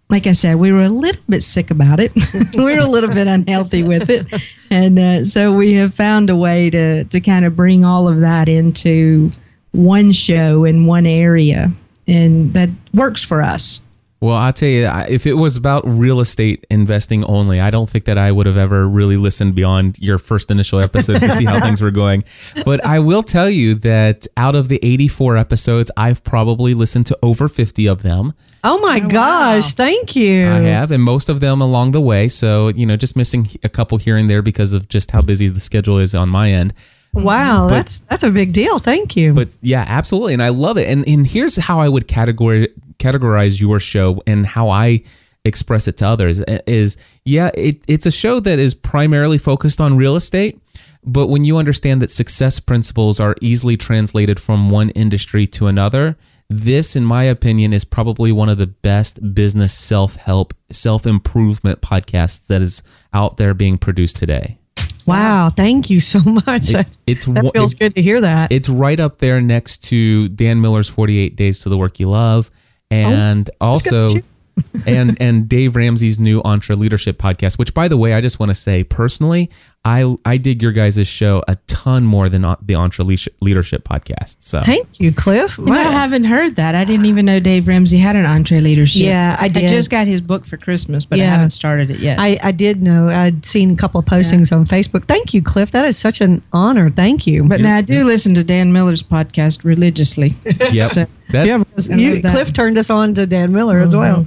[0.09, 2.13] like I said, we were a little bit sick about it.
[2.55, 4.27] we were a little bit unhealthy with it,
[4.69, 8.19] and uh, so we have found a way to to kind of bring all of
[8.21, 9.31] that into
[9.71, 11.71] one show in one area,
[12.07, 13.79] and that works for us.
[14.23, 18.05] Well, I'll tell you, if it was about real estate investing only, I don't think
[18.05, 21.59] that I would have ever really listened beyond your first initial episodes to see how
[21.59, 22.23] things were going.
[22.63, 27.19] But I will tell you that out of the 84 episodes, I've probably listened to
[27.21, 28.33] over 50 of them.
[28.63, 29.69] Oh my oh, gosh, wow.
[29.75, 30.47] thank you.
[30.49, 32.29] I have, and most of them along the way.
[32.29, 35.49] So, you know, just missing a couple here and there because of just how busy
[35.49, 36.73] the schedule is on my end.
[37.13, 38.79] Wow, but, that's that's a big deal.
[38.79, 39.33] Thank you.
[39.33, 40.89] But yeah, absolutely, and I love it.
[40.89, 42.69] And and here's how I would categorize
[43.03, 45.03] categorize your show and how I
[45.45, 49.97] express it to others is yeah, it, it's a show that is primarily focused on
[49.97, 50.59] real estate.
[51.05, 56.17] But when you understand that success principles are easily translated from one industry to another,
[56.49, 61.81] this, in my opinion, is probably one of the best business self help, self improvement
[61.81, 64.59] podcasts that is out there being produced today.
[65.05, 66.73] Wow, thank you so much.
[66.73, 68.51] It, it's that feels good to hear that.
[68.51, 72.49] It's right up there next to Dan Miller's 48 Days to the Work You Love
[72.93, 74.07] and oh, also
[74.85, 78.49] and and Dave Ramsey's new Entre Leadership podcast, which by the way, I just want
[78.49, 79.49] to say personally,
[79.85, 84.37] I I dig your guys' show a ton more than the Entre Leadership podcast.
[84.39, 85.57] So thank you, Cliff.
[85.57, 86.73] You know, I haven't heard that.
[86.73, 89.01] I didn't even know Dave Ramsey had an Entre Leadership.
[89.01, 89.65] Yeah, I did.
[89.65, 91.25] I just got his book for Christmas, but yeah.
[91.25, 92.17] I haven't started it yet.
[92.17, 93.09] I, I did know.
[93.09, 94.57] I'd seen a couple of postings yeah.
[94.57, 95.05] on Facebook.
[95.05, 95.71] Thank you, Cliff.
[95.71, 96.89] That is such an honor.
[96.89, 97.43] Thank you.
[97.43, 100.33] But now I do listen to Dan Miller's podcast religiously.
[100.45, 100.85] Yep.
[100.91, 103.87] so, that, yeah, you, Cliff turned us on to Dan Miller mm-hmm.
[103.87, 104.25] as well.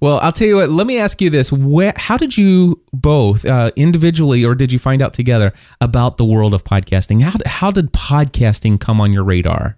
[0.00, 0.70] Well, I'll tell you what.
[0.70, 4.78] Let me ask you this: Where, how did you both uh, individually, or did you
[4.78, 7.22] find out together about the world of podcasting?
[7.22, 9.76] How how did podcasting come on your radar?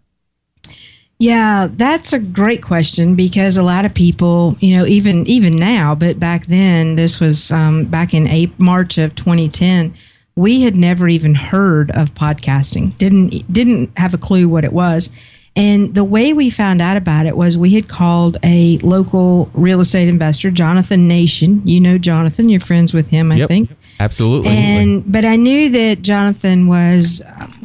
[1.19, 5.95] Yeah, that's a great question because a lot of people, you know, even even now,
[5.95, 9.95] but back then, this was um, back in April, March of 2010.
[10.35, 12.97] We had never even heard of podcasting.
[12.97, 15.11] Didn't didn't have a clue what it was.
[15.55, 19.81] And the way we found out about it was we had called a local real
[19.81, 21.61] estate investor, Jonathan Nation.
[21.67, 23.71] You know Jonathan, you're friends with him, I yep, think.
[24.01, 24.51] Absolutely.
[24.51, 27.21] And but I knew that Jonathan was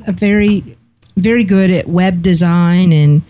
[0.06, 0.78] a very
[1.16, 3.22] very good at web design and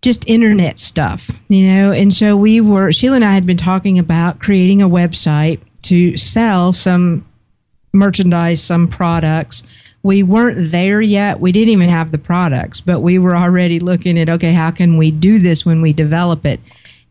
[0.00, 1.90] just internet stuff, you know.
[1.90, 6.16] And so we were Sheila and I had been talking about creating a website to
[6.16, 7.26] sell some
[7.92, 9.64] merchandise, some products
[10.06, 11.40] we weren't there yet.
[11.40, 14.96] We didn't even have the products, but we were already looking at okay, how can
[14.96, 16.60] we do this when we develop it?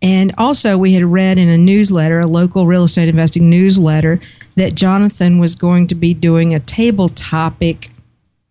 [0.02, 4.22] And also, we had read in a newsletter, a local real estate investing newsletter,
[4.56, 7.92] that Jonathan was going to be doing a table topic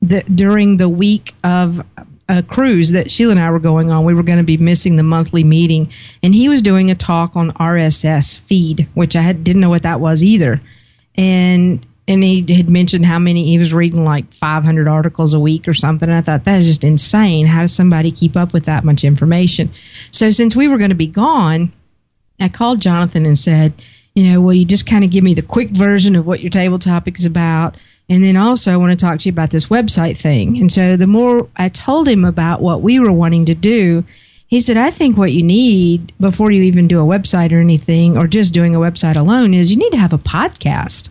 [0.02, 1.82] the, during the week of
[2.28, 4.04] a cruise that Sheila and I were going on.
[4.04, 5.90] We were going to be missing the monthly meeting,
[6.22, 9.84] and he was doing a talk on RSS feed, which I had, didn't know what
[9.84, 10.60] that was either.
[11.14, 15.66] And and he had mentioned how many he was reading like 500 articles a week
[15.66, 16.08] or something.
[16.08, 17.46] And I thought that is just insane.
[17.46, 19.70] How does somebody keep up with that much information?
[20.10, 21.72] So since we were going to be gone,
[22.38, 23.72] I called Jonathan and said,
[24.14, 26.50] you know, will you just kind of give me the quick version of what your
[26.50, 27.76] table topic is about?
[28.08, 30.58] And then also, I want to talk to you about this website thing.
[30.58, 34.04] And so, the more I told him about what we were wanting to do,
[34.46, 38.18] he said, I think what you need before you even do a website or anything,
[38.18, 41.08] or just doing a website alone, is you need to have a podcast.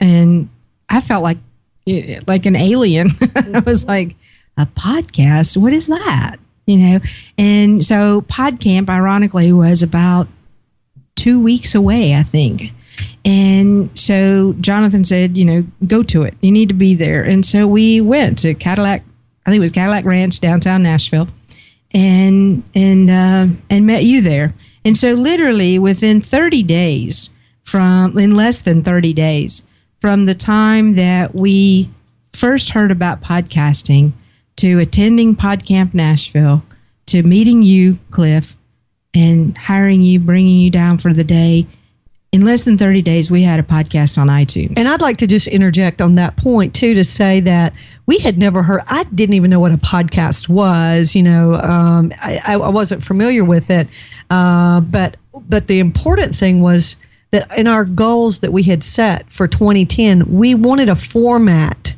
[0.00, 0.48] And
[0.88, 1.38] I felt like
[2.26, 3.10] like an alien.
[3.54, 4.16] I was like,
[4.56, 5.56] a podcast?
[5.56, 6.36] What is that?
[6.66, 7.00] You know?
[7.38, 10.28] And so PodCamp, ironically, was about
[11.14, 12.72] two weeks away, I think.
[13.24, 16.34] And so Jonathan said, you know, go to it.
[16.40, 17.22] You need to be there.
[17.22, 19.02] And so we went to Cadillac,
[19.44, 21.28] I think it was Cadillac Ranch, downtown Nashville,
[21.92, 24.54] and and uh, and met you there.
[24.84, 27.30] And so literally within 30 days
[27.62, 29.66] from in less than 30 days
[30.06, 31.90] from the time that we
[32.32, 34.12] first heard about podcasting
[34.54, 36.62] to attending PodCamp Nashville
[37.06, 38.56] to meeting you, Cliff,
[39.12, 41.66] and hiring you, bringing you down for the day
[42.30, 44.78] in less than 30 days, we had a podcast on iTunes.
[44.78, 47.72] And I'd like to just interject on that point too to say that
[48.06, 51.16] we had never heard, I didn't even know what a podcast was.
[51.16, 53.88] You know, um, I, I, wasn't familiar with it.
[54.30, 55.16] Uh, but,
[55.48, 56.96] but the important thing was
[57.36, 61.94] that in our goals that we had set for 2010, we wanted a format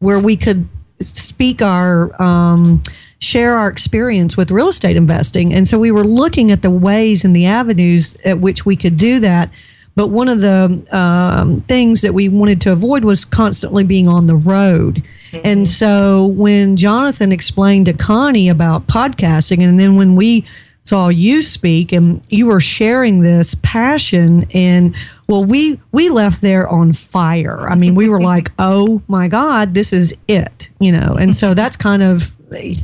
[0.00, 0.68] where we could
[0.98, 2.82] speak our, um,
[3.20, 5.54] share our experience with real estate investing.
[5.54, 8.98] And so we were looking at the ways and the avenues at which we could
[8.98, 9.50] do that.
[9.94, 14.26] But one of the um, things that we wanted to avoid was constantly being on
[14.26, 15.04] the road.
[15.30, 15.46] Mm-hmm.
[15.46, 20.44] And so when Jonathan explained to Connie about podcasting, and then when we
[20.84, 24.94] saw you speak and you were sharing this passion and
[25.28, 29.74] well we we left there on fire i mean we were like oh my god
[29.74, 32.36] this is it you know and so that's kind of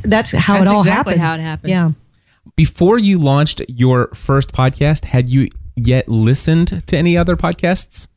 [0.03, 1.21] that's how That's it all exactly happened.
[1.21, 1.69] how it happened.
[1.69, 1.91] Yeah.
[2.55, 8.07] Before you launched your first podcast, had you yet listened to any other podcasts?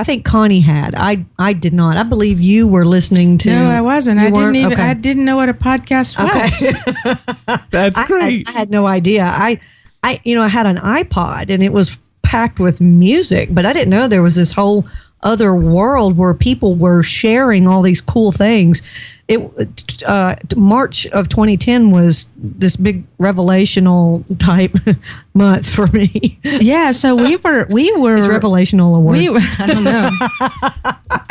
[0.00, 0.94] I think Connie had.
[0.96, 1.98] I I did not.
[1.98, 3.50] I believe you were listening to.
[3.50, 4.18] No, I wasn't.
[4.18, 4.72] I didn't even.
[4.72, 4.82] Okay.
[4.82, 6.62] I didn't know what a podcast was.
[6.62, 7.60] Okay.
[7.70, 8.48] That's I- great.
[8.48, 9.24] I, I had no idea.
[9.24, 9.60] I
[10.02, 13.74] I you know I had an iPod and it was packed with music, but I
[13.74, 14.86] didn't know there was this whole
[15.22, 18.82] other world where people were sharing all these cool things.
[19.28, 24.76] It uh, March of 2010 was this big revelational type
[25.34, 26.38] month for me.
[26.42, 26.90] yeah.
[26.90, 27.66] So we were.
[27.70, 28.16] We were.
[28.16, 29.18] It's revelational award.
[29.18, 29.28] We.
[29.28, 30.10] were- I don't know.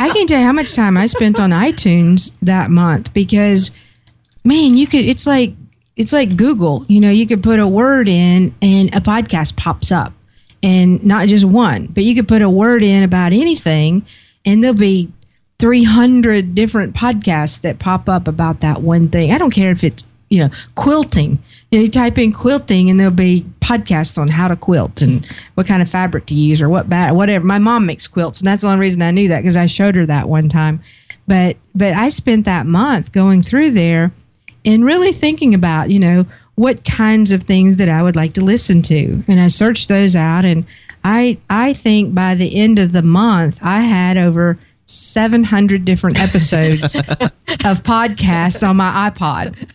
[0.00, 3.70] I can't tell you how much time I spent on iTunes that month because,
[4.44, 5.04] man, you could.
[5.04, 5.52] It's like
[5.96, 6.86] it's like Google.
[6.88, 10.14] You know, you could put a word in and a podcast pops up,
[10.62, 14.04] and not just one, but you could put a word in about anything,
[14.44, 15.10] and there'll be
[15.60, 19.30] 300 different podcasts that pop up about that one thing.
[19.30, 21.38] I don't care if it's, you know, quilting.
[21.70, 25.26] You, know, you type in quilting and there'll be podcasts on how to quilt and
[25.54, 27.44] what kind of fabric to use or what bad whatever.
[27.44, 29.94] My mom makes quilts and that's the only reason I knew that because I showed
[29.96, 30.82] her that one time.
[31.26, 34.12] But but I spent that month going through there
[34.64, 36.26] and really thinking about, you know,
[36.60, 39.24] what kinds of things that I would like to listen to.
[39.26, 40.66] And I searched those out and
[41.02, 44.58] I I think by the end of the month I had over
[44.90, 49.68] 700 different episodes of podcasts on my iPod.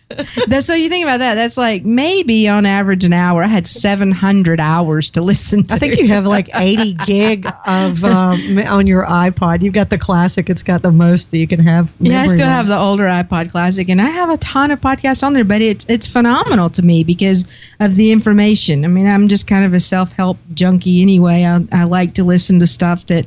[0.46, 3.42] That's, so you think about that, that's like maybe on average an hour.
[3.42, 5.74] I had 700 hours to listen to.
[5.74, 9.62] I think you have like 80 gig of um, on your iPod.
[9.62, 10.50] You've got the classic.
[10.50, 11.92] It's got the most that you can have.
[12.00, 12.48] Yeah, I still wise.
[12.48, 15.44] have the older iPod Classic, and I have a ton of podcasts on there.
[15.44, 17.46] But it's it's phenomenal to me because
[17.80, 18.84] of the information.
[18.84, 21.44] I mean, I'm just kind of a self help junkie anyway.
[21.44, 23.26] I, I like to listen to stuff that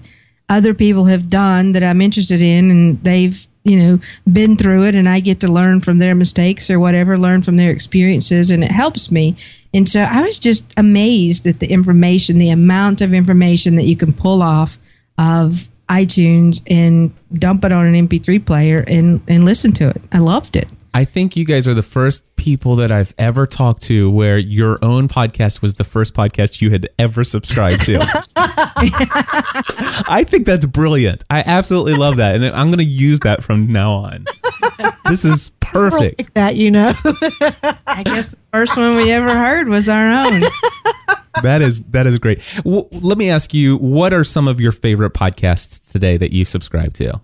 [0.49, 3.99] other people have done that I'm interested in, and they've you know
[4.31, 7.57] been through it, and I get to learn from their mistakes or whatever, learn from
[7.57, 9.35] their experiences, and it helps me.
[9.73, 13.95] And so I was just amazed at the information, the amount of information that you
[13.95, 14.79] can pull off
[15.17, 20.01] of iTunes and dump it on an MP3 player and and listen to it.
[20.12, 20.69] I loved it.
[20.93, 24.83] I think you guys are the first people that I've ever talked to where your
[24.83, 28.00] own podcast was the first podcast you had ever subscribed to.
[30.08, 31.23] I think that's brilliant.
[31.29, 32.35] I absolutely love that.
[32.35, 34.25] And I'm going to use that from now on.
[35.08, 36.19] This is perfect.
[36.19, 36.94] like that, you know.
[37.85, 40.44] I guess the first one we ever heard was our own.
[41.44, 42.42] That is that is great.
[42.65, 46.44] W- let me ask you, what are some of your favorite podcasts today that you
[46.44, 47.21] subscribe to?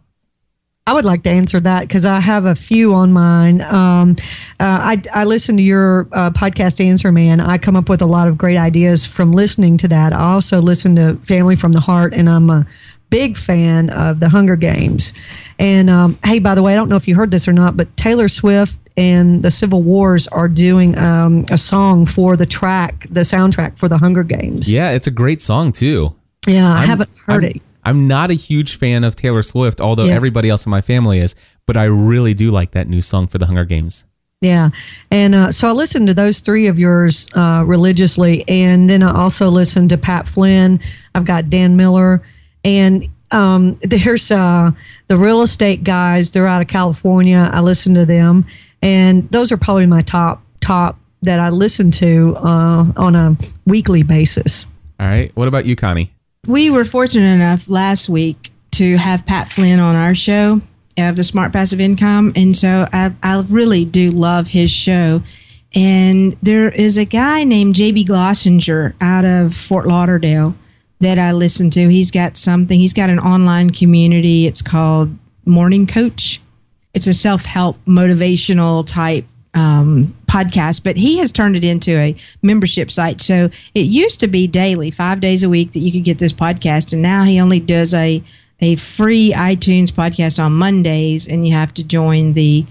[0.88, 3.59] I would like to answer that because I have a few on mine.
[3.61, 4.11] Um,
[4.59, 4.63] uh,
[4.93, 7.41] I, I listen to your uh, podcast, Answer Man.
[7.41, 10.13] I come up with a lot of great ideas from listening to that.
[10.13, 12.67] I also listen to Family from the Heart, and I'm a
[13.09, 15.11] big fan of the Hunger Games.
[15.57, 17.75] And um, hey, by the way, I don't know if you heard this or not,
[17.75, 23.07] but Taylor Swift and the Civil Wars are doing um, a song for the track,
[23.09, 24.71] the soundtrack for the Hunger Games.
[24.71, 26.13] Yeah, it's a great song too.
[26.45, 27.61] Yeah, I I'm- haven't heard I'm- it.
[27.86, 30.15] I'm not a huge fan of Taylor Swift, although Yeah.
[30.15, 33.38] everybody else in my family is, but I really do like that new song for
[33.38, 34.05] the Hunger Games.
[34.41, 34.71] Yeah.
[35.11, 38.43] And uh, so I listened to those three of yours uh, religiously.
[38.47, 40.79] And then I also listened to Pat Flynn.
[41.15, 42.21] I've got Dan Miller.
[42.63, 44.71] And um, there's uh,
[45.07, 46.31] the real estate guys.
[46.31, 47.49] They're out of California.
[47.53, 48.45] I listen to them.
[48.81, 54.03] And those are probably my top, top that I listen to uh, on a weekly
[54.03, 54.65] basis.
[54.99, 55.31] All right.
[55.36, 56.11] What about you, Connie?
[56.48, 60.62] We were fortunate enough last week to have Pat Flynn on our show
[60.98, 65.24] of the Smart Passive Income, and so I, I really do love his show.
[65.74, 70.56] And there is a guy named JB Glossinger out of Fort Lauderdale
[71.00, 71.89] that I listen to.
[71.89, 72.80] He's got something.
[72.80, 74.46] He's got an online community.
[74.46, 76.41] It's called Morning Coach.
[76.93, 82.91] It's a self-help motivational type um, podcast, but he has turned it into a membership
[82.91, 83.21] site.
[83.21, 86.33] So it used to be daily, five days a week that you could get this
[86.33, 88.21] podcast, and now he only does a
[88.61, 92.65] a free iTunes podcast on Mondays, and you have to join the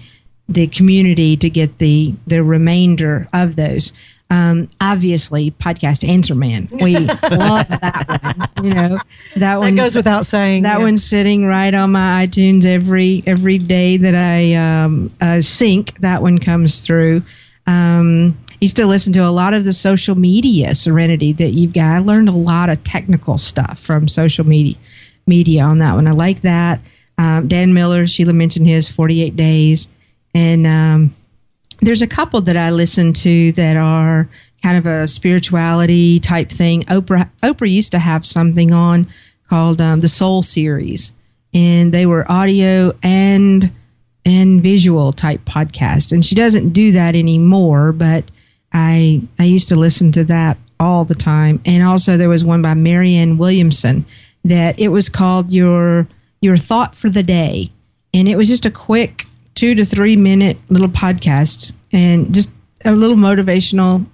[0.47, 3.93] the community to get the the remainder of those.
[4.31, 6.67] Um, obviously, podcast Answer Man.
[6.71, 8.65] We love that one.
[8.65, 8.97] You know
[9.35, 10.83] that one goes without saying, That yeah.
[10.83, 15.99] one's sitting right on my iTunes every every day that I um, uh, sync.
[15.99, 17.23] That one comes through.
[17.67, 21.95] Um, you still listen to a lot of the social media serenity that you've got.
[21.95, 24.77] I learned a lot of technical stuff from social media
[25.27, 26.07] media on that one.
[26.07, 26.81] I like that.
[27.17, 29.87] Um, Dan Miller, Sheila mentioned his 48 days,
[30.33, 31.15] and um,
[31.79, 34.29] there's a couple that I listen to that are
[34.61, 36.83] kind of a spirituality type thing.
[36.83, 39.07] Oprah Oprah used to have something on
[39.47, 41.13] called um, the Soul Series,
[41.53, 43.71] and they were audio and
[44.25, 46.11] and visual type podcast.
[46.11, 48.29] And she doesn't do that anymore, but
[48.73, 51.61] I I used to listen to that all the time.
[51.65, 54.05] And also there was one by Marianne Williamson
[54.43, 56.07] that it was called your
[56.41, 57.71] your thought for the day,
[58.13, 62.51] and it was just a quick two to three minute little podcast and just
[62.83, 64.05] a little motivational,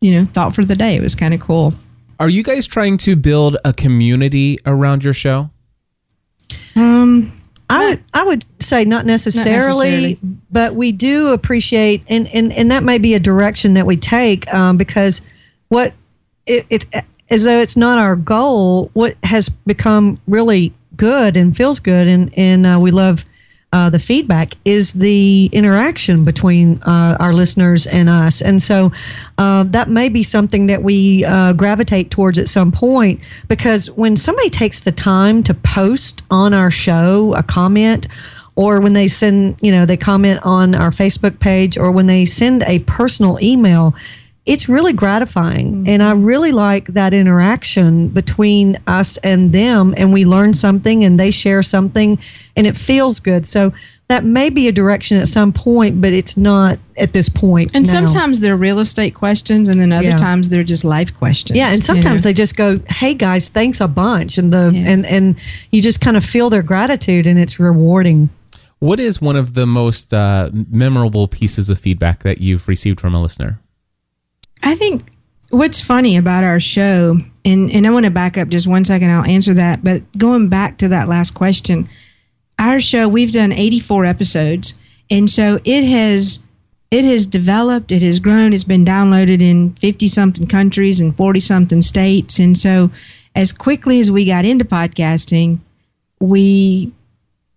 [0.00, 0.96] you know, thought for the day.
[0.96, 1.72] It was kind of cool.
[2.20, 5.50] Are you guys trying to build a community around your show?
[6.76, 7.32] Um,
[7.72, 10.18] I would, I would say not necessarily, necessarily.
[10.50, 14.52] but we do appreciate, and, and, and that may be a direction that we take
[14.52, 15.22] um, because
[15.68, 15.94] what
[16.46, 16.86] it, it's
[17.30, 18.90] as though it's not our goal.
[18.92, 23.24] What has become really good and feels good, and and uh, we love
[23.72, 28.92] uh, the feedback is the interaction between uh, our listeners and us, and so
[29.38, 33.20] uh, that may be something that we uh, gravitate towards at some point.
[33.48, 38.08] Because when somebody takes the time to post on our show a comment,
[38.56, 42.24] or when they send, you know, they comment on our Facebook page, or when they
[42.24, 43.94] send a personal email.
[44.44, 45.84] It's really gratifying.
[45.86, 49.94] And I really like that interaction between us and them.
[49.96, 52.18] And we learn something and they share something
[52.56, 53.46] and it feels good.
[53.46, 53.72] So
[54.08, 57.70] that may be a direction at some point, but it's not at this point.
[57.72, 57.92] And now.
[57.92, 60.16] sometimes they're real estate questions, and then other Yeah.
[60.16, 61.56] times they're just life questions.
[61.56, 62.28] Yeah, and you sometimes know?
[62.28, 64.90] they just go, "Hey guys, thanks a bunch," and the Yeah.
[64.90, 65.36] and and
[65.70, 68.28] you just kind of feel their gratitude, and it's rewarding.
[68.80, 73.14] What is one of the most uh, memorable pieces of feedback that you've received from
[73.14, 73.60] a listener?
[74.62, 75.02] I think
[75.50, 79.10] what's funny about our show, and, and I want to back up just one second,
[79.10, 79.84] I'll answer that.
[79.84, 81.88] But going back to that last question,
[82.58, 84.74] our show, we've done 84 episodes.
[85.10, 86.44] And so it has
[86.90, 91.40] it has developed, it has grown, it's been downloaded in 50 something countries and 40
[91.40, 92.38] something states.
[92.38, 92.90] And so
[93.34, 95.60] as quickly as we got into podcasting,
[96.20, 96.92] we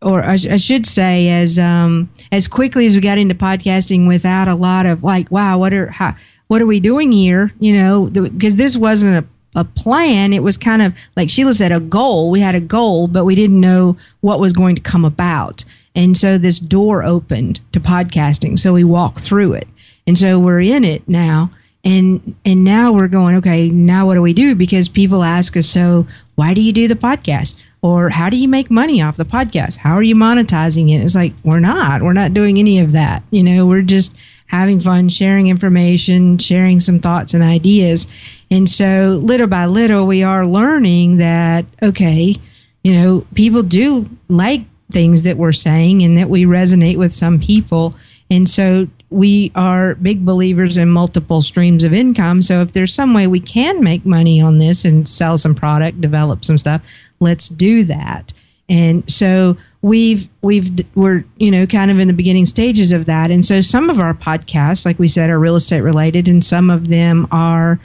[0.06, 4.47] or I, I should say, as um, as quickly as we got into podcasting, without
[4.47, 6.16] a lot of like, wow, what are how,
[6.47, 7.51] what are we doing here?
[7.60, 10.32] You know, because this wasn't a, a plan.
[10.32, 12.30] It was kind of like Sheila said, a goal.
[12.30, 15.66] We had a goal, but we didn't know what was going to come about.
[15.95, 18.60] And so this door opened to podcasting.
[18.60, 19.68] So we walked through it,
[20.06, 21.49] and so we're in it now.
[21.84, 24.53] And and now we're going, okay, now what do we do?
[24.53, 27.56] Because people ask us, so why do you do the podcast?
[27.86, 29.77] Or how do you make money off the podcast?
[29.77, 31.03] How are you monetizing it?
[31.03, 32.01] It's like, we're not.
[32.01, 33.21] We're not doing any of that.
[33.29, 34.15] You know, we're just
[34.47, 38.07] having fun, sharing information, sharing some thoughts and ideas.
[38.49, 42.36] And so little by little, we are learning that, okay,
[42.83, 47.39] you know, people do like things that we're saying and that we resonate with some
[47.39, 47.93] people.
[48.31, 52.41] And so we are big believers in multiple streams of income.
[52.41, 56.01] So if there's some way we can make money on this and sell some product,
[56.01, 56.82] develop some stuff,
[57.20, 58.34] let's do that.
[58.68, 63.30] And so we've we've we're you know kind of in the beginning stages of that.
[63.30, 66.70] And so some of our podcasts, like we said, are real estate related, and some
[66.70, 67.80] of them are.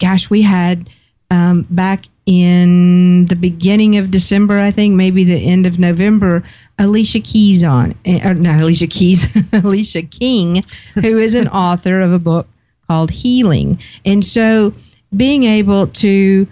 [0.00, 0.90] Gosh, we had
[1.30, 6.42] um, back in the beginning of December, I think, maybe the end of November,
[6.78, 10.64] Alicia Keys on, eh, or not Alicia Keys, Alicia King,
[10.94, 12.48] who is an author of a book
[12.86, 13.78] called Healing.
[14.04, 14.72] And so
[15.14, 16.48] being able to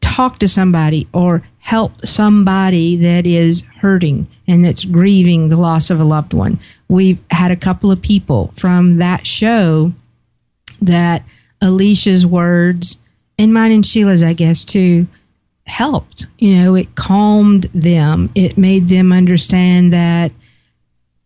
[0.00, 6.00] talk to somebody or help somebody that is hurting and that's grieving the loss of
[6.00, 6.58] a loved one.
[6.88, 9.92] We've had a couple of people from that show
[10.80, 11.24] that
[11.60, 12.96] Alicia's words
[13.42, 15.06] and mine and Sheila's, I guess, too,
[15.66, 16.26] helped.
[16.38, 18.30] You know, it calmed them.
[18.34, 20.30] It made them understand that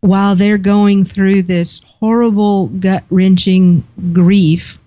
[0.01, 4.79] while they're going through this horrible, gut wrenching grief,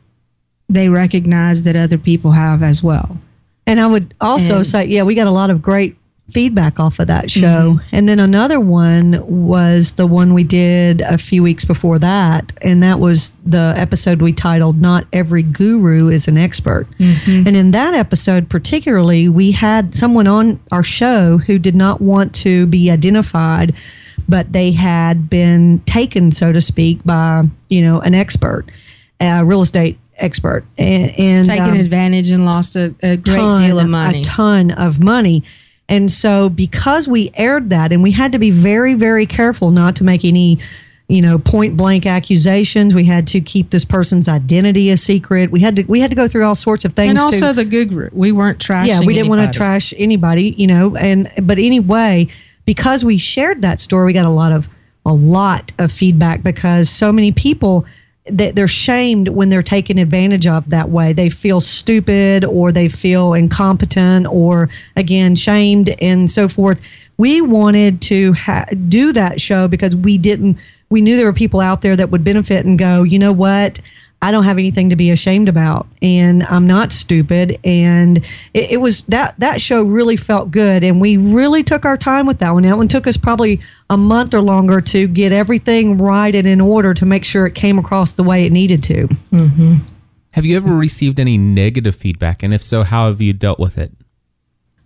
[0.70, 3.18] they recognize that other people have as well.
[3.68, 5.98] And I would also And- say, yeah, we got a lot of great
[6.32, 7.80] feedback off of that show.
[7.92, 12.52] And then another one was the one we did a few weeks before that.
[12.62, 16.88] And that was the episode we titled Not Every Guru is an Expert.
[17.00, 22.34] And in that episode, particularly, we had someone on our show who did not want
[22.36, 23.76] to be identified,
[24.28, 28.66] but they had been taken, so to speak, by, you know, an expert,
[29.20, 30.66] a real estate expert.
[30.78, 34.22] And, and Taken um, advantage and lost a, a great ton- deal of money.
[34.22, 35.44] A ton of money.
[35.90, 39.96] And so because we aired that and we had to be very, very careful not
[39.98, 40.60] to make any,
[41.08, 42.94] you know, point blank accusations.
[42.94, 45.50] We had to keep this person's identity a secret.
[45.52, 47.10] We had to we had to go through all sorts of things.
[47.10, 48.10] and to- also the guru.
[48.14, 48.88] We weren't trashing.
[48.88, 50.96] yeah, we didn't want to trash anybody, you know.
[50.96, 52.28] And but anyway,
[52.66, 54.70] because we shared that story, we got a lot of
[55.06, 57.86] a lot of feedback because so many people
[58.32, 61.14] that they're shamed when they're taken advantage of that way.
[61.14, 66.82] They feel stupid or they feel incompetent or again shamed and so forth.
[67.18, 70.58] We wanted to ha- do that show because we didn't.
[70.90, 73.04] We knew there were people out there that would benefit and go.
[73.04, 73.80] You know what?
[74.22, 77.57] I don't have anything to be ashamed about, and I'm not stupid.
[77.63, 78.17] And
[78.53, 82.26] it, it was that that show really felt good, and we really took our time
[82.26, 82.63] with that one.
[82.63, 86.59] That one took us probably a month or longer to get everything right and in
[86.59, 89.07] order to make sure it came across the way it needed to.
[90.32, 92.43] Have you ever received any negative feedback?
[92.43, 93.91] And if so, how have you dealt with it?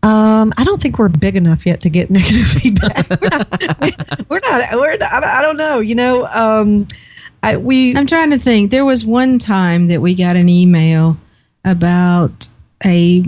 [0.04, 3.10] Um, I don't think we're big enough yet to get negative feedback.
[3.20, 4.30] we're not.
[4.30, 4.74] We're not.
[4.74, 5.80] We're I don't- I don't know.
[5.80, 6.88] You know, um,
[7.44, 7.96] I, we.
[7.96, 8.72] I'm trying to think.
[8.72, 11.18] There was one time that we got an email
[11.66, 12.48] about
[12.86, 13.24] a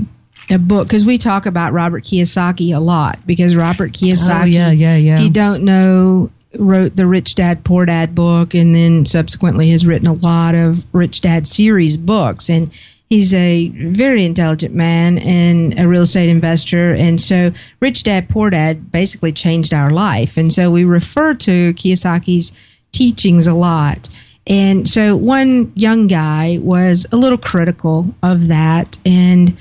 [0.50, 4.72] a book because we talk about Robert Kiyosaki a lot because Robert Kiyosaki, Oh, yeah,
[4.72, 5.14] yeah, yeah.
[5.16, 9.86] if you don't know, wrote the Rich Dad Poor Dad book and then subsequently has
[9.88, 12.70] written a lot of Rich Dad series books and
[13.10, 18.50] he's a very intelligent man and a real estate investor and so Rich Dad Poor
[18.52, 22.52] Dad basically changed our life and so we refer to Kiyosaki's
[22.96, 24.10] teachings a lot
[24.48, 29.58] and so one young guy was a little critical of that and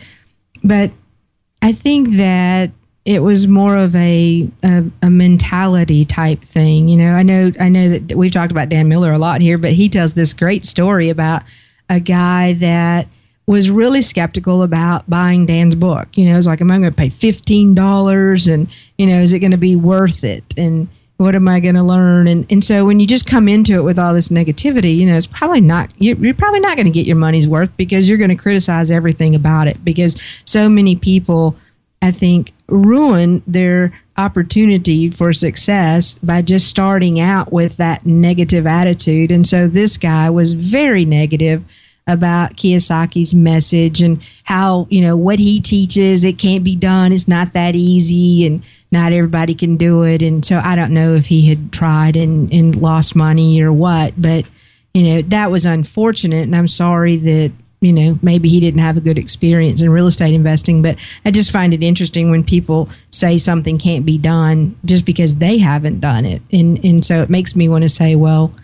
[0.63, 0.91] but
[1.65, 2.71] I think that
[3.05, 6.89] it was more of a, a a mentality type thing.
[6.89, 9.59] You know, I know I know that we've talked about Dan Miller a lot here,
[9.59, 11.43] but he tells this great story about
[11.89, 13.09] a guy that
[13.47, 16.09] was really skeptical about buying Dan's book.
[16.17, 19.33] You know, it's like, am I going to pay fifteen dollars, and you know, is
[19.33, 20.55] it going to be worth it?
[20.57, 22.27] And what am I going to learn?
[22.27, 25.17] And and so when you just come into it with all this negativity, you know,
[25.17, 28.19] it's probably not you- you're probably not going to get your money's worth because you're
[28.19, 31.57] going to criticize everything about it because so many people,
[32.03, 39.31] I think, ruin their opportunity for success by just starting out with that negative attitude.
[39.31, 41.65] And so this guy was very negative
[42.07, 47.13] about Kiyosaki's message and how, you know, what he teaches, it can't be done.
[47.13, 48.63] It's not that easy and
[48.95, 50.23] not everybody can do it.
[50.23, 54.15] And so I don't know if he had tried and, and lost money or what,
[54.17, 54.47] but,
[54.95, 56.45] you know, that was unfortunate.
[56.45, 60.07] And I'm sorry that, you know, maybe he didn't have a good experience in real
[60.07, 60.81] estate investing.
[60.81, 65.37] But I just find it interesting when people say something can't be done just because
[65.37, 66.41] they haven't done it.
[66.51, 68.55] And, and so it makes me want to say, well,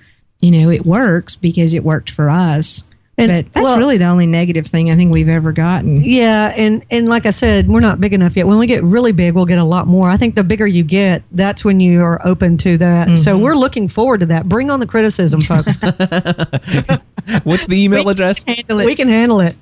[0.41, 2.85] you know, it works because it worked for us.
[3.21, 6.03] And- but that's well- really the only negative thing I think we've ever gotten.
[6.03, 8.47] Yeah, and and like I said, we're not big enough yet.
[8.47, 10.09] When we get really big, we'll get a lot more.
[10.09, 13.19] I think the bigger you get, that's when you are open to that.
[13.19, 14.49] So we're looking forward to that.
[14.49, 15.77] Bring on the criticism, folks.
[17.45, 18.43] What's the email address?
[18.45, 18.87] Handle it.
[18.87, 19.57] we can handle it.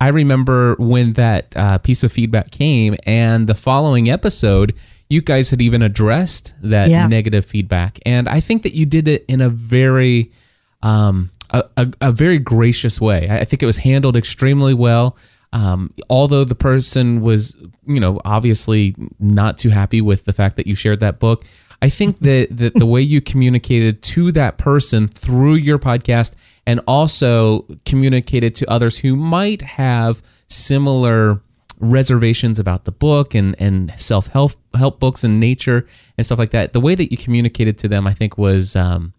[0.00, 4.74] I remember when that uh, piece of feedback came, and the following episode,
[5.10, 7.06] you guys had even addressed that Yeah.
[7.06, 10.30] negative feedback, and I think that you did it in a very,
[10.82, 13.28] um, a, a, a very gracious way.
[13.28, 15.16] I I think it was handled extremely well.
[15.52, 20.66] Um, although the person was, you know, obviously not too happy with the fact that
[20.66, 21.44] you shared that book,
[21.82, 26.34] I think that, that the way you communicated to that person through your podcast
[26.66, 31.40] and also communicated to others who might have similar
[31.80, 35.86] reservations about the book and, and self help help books and nature
[36.16, 36.72] and stuff like that.
[36.72, 39.14] The way that you communicated to them, I think, was um,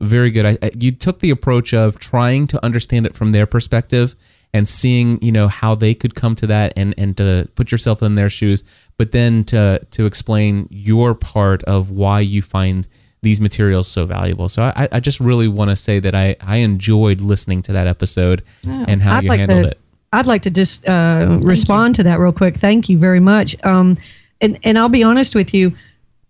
[0.00, 0.46] very good.
[0.46, 4.16] I, I, you took the approach of trying to understand it from their perspective
[4.52, 8.02] and seeing you know how they could come to that and and to put yourself
[8.02, 8.62] in their shoes
[8.96, 12.86] but then to to explain your part of why you find
[13.22, 16.58] these materials so valuable so i i just really want to say that i i
[16.58, 19.80] enjoyed listening to that episode and how I'd you like handled to, it
[20.14, 22.56] I'd like to just uh, respond to that real quick.
[22.56, 23.56] Thank you very much.
[23.64, 23.98] Um,
[24.40, 25.76] and and I'll be honest with you,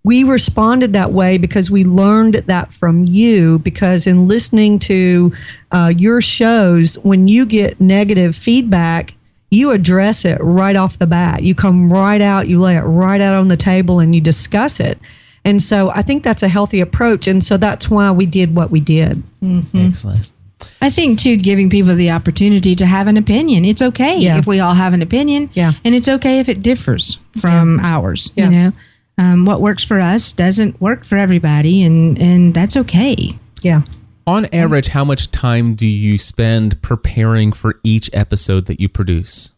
[0.04, 3.58] we responded that way because we learned that from you.
[3.60, 5.32] Because in listening to
[5.72, 9.14] uh, your shows, when you get negative feedback,
[9.50, 11.42] you address it right off the bat.
[11.42, 14.78] You come right out, you lay it right out on the table, and you discuss
[14.78, 14.98] it.
[15.44, 17.26] And so I think that's a healthy approach.
[17.26, 19.22] And so that's why we did what we did.
[19.74, 20.30] excellent
[20.80, 23.64] I think too, giving people the opportunity to have an opinion.
[23.64, 24.38] It's okay Yeah.
[24.38, 25.50] if we all have an opinion.
[25.54, 25.72] Yeah.
[25.84, 28.32] And it's okay if it differs from ours.
[28.36, 28.44] Yeah.
[28.44, 28.72] You know,
[29.18, 33.38] um, what works for us doesn't work for everybody, and and that's okay.
[33.62, 33.82] Yeah.
[34.26, 39.52] on average how much time do you spend preparing for each episode that you produce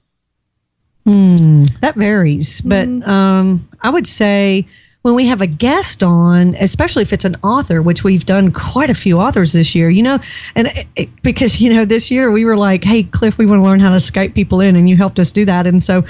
[1.05, 4.67] That varies, but um, I would say
[5.03, 8.91] when we have a guest on, especially if it's an author, which we've done quite
[8.91, 10.19] a few authors this year, you know,
[10.57, 13.61] and it, it- because you know this year we were like, "Hey, Cliff, we want
[13.61, 16.03] to learn how to Skype people in," and you helped us do that, and so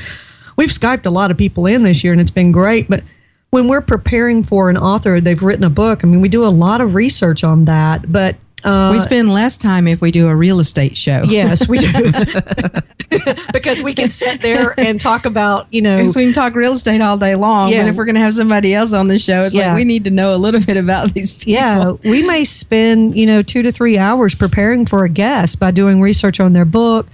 [0.56, 2.88] we've Skyped a lot of people in this year, and it's been great.
[2.88, 3.04] But
[3.50, 6.00] when we're preparing for an author, they've written a book.
[6.04, 8.36] I mean, we do a lot of research on that, but.
[8.64, 11.22] Uh, we spend less time if we do a real estate show.
[11.28, 12.10] Yes, we do.
[13.52, 16.72] because we can sit there and talk about, you know, Because we can talk real
[16.72, 17.82] estate all day long, Yeah.
[17.82, 19.68] but if we're going to have somebody else on the show, it's Yeah.
[19.68, 21.52] like we need to know a little bit about these people.
[21.52, 25.70] yeah, we may spend, you know, two to three hours preparing for a guest by
[25.70, 27.06] doing research on their book,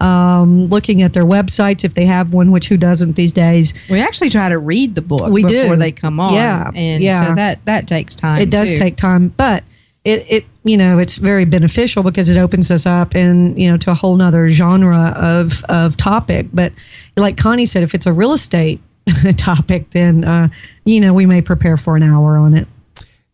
[0.00, 3.74] um, looking at their websites if they have one, which who doesn't these days.
[3.88, 5.76] We actually try to read the book We before do.
[5.76, 6.34] they come on.
[6.34, 7.28] Yeah, And yeah.
[7.28, 8.40] so that, that takes time.
[8.40, 8.78] It does too.
[8.78, 9.62] take time, but
[10.04, 13.76] it, it, you know, it's very beneficial because it opens us up and, you know,
[13.76, 16.46] to a whole nother genre of, of topic.
[16.54, 16.72] But
[17.16, 18.80] like Connie said, if it's a real estate
[19.36, 20.48] topic, then, uh,
[20.86, 22.66] you know, we may prepare for an hour on it.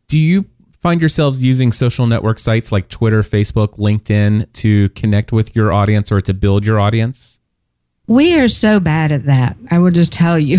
[0.08, 0.44] do you
[0.86, 6.12] find yourselves using social network sites like twitter facebook linkedin to connect with your audience
[6.12, 7.40] or to build your audience
[8.06, 9.56] We are so bad at that.
[9.68, 10.58] I will just tell you.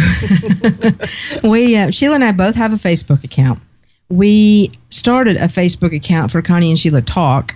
[1.43, 3.61] we uh, Sheila and I both have a Facebook account.
[4.09, 7.55] We started a Facebook account for Connie and Sheila Talk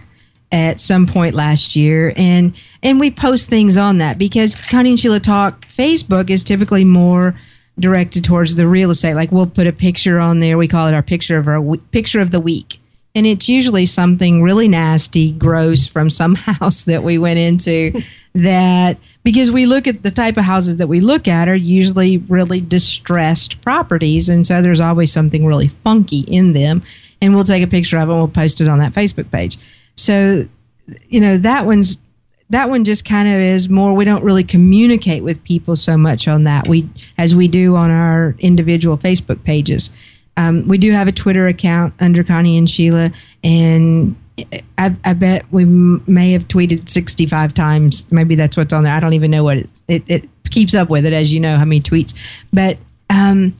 [0.49, 4.99] at some point last year, and and we post things on that because Connie and
[4.99, 7.35] Sheila Talk Facebook is typically more
[7.81, 9.15] directed towards the real estate.
[9.15, 10.57] Like we'll put a picture on there.
[10.57, 12.79] We call it our picture of our w- picture of the week.
[13.13, 18.01] And it's usually something really nasty, gross from some house that we went into
[18.33, 22.17] that because we look at the type of houses that we look at are usually
[22.17, 24.29] really distressed properties.
[24.29, 26.83] And so there's always something really funky in them.
[27.21, 29.57] And we'll take a picture of it and we'll post it on that Facebook page.
[29.95, 30.47] So,
[31.09, 31.97] you know, that one's
[32.51, 36.27] that one just kind of is more we don't really communicate with people so much
[36.27, 36.67] on that.
[36.67, 36.87] We
[37.17, 39.89] as we do on our individual facebook pages.
[40.37, 43.11] Um, we do have a twitter account under connie and sheila
[43.43, 44.15] and
[44.77, 48.09] I, I bet we m- may have tweeted 65 times.
[48.11, 48.93] Maybe that's what's on there.
[48.93, 51.57] I don't even know what it, it, it keeps up with it as you know
[51.57, 52.15] how many tweets.
[52.51, 52.77] But
[53.09, 53.55] um,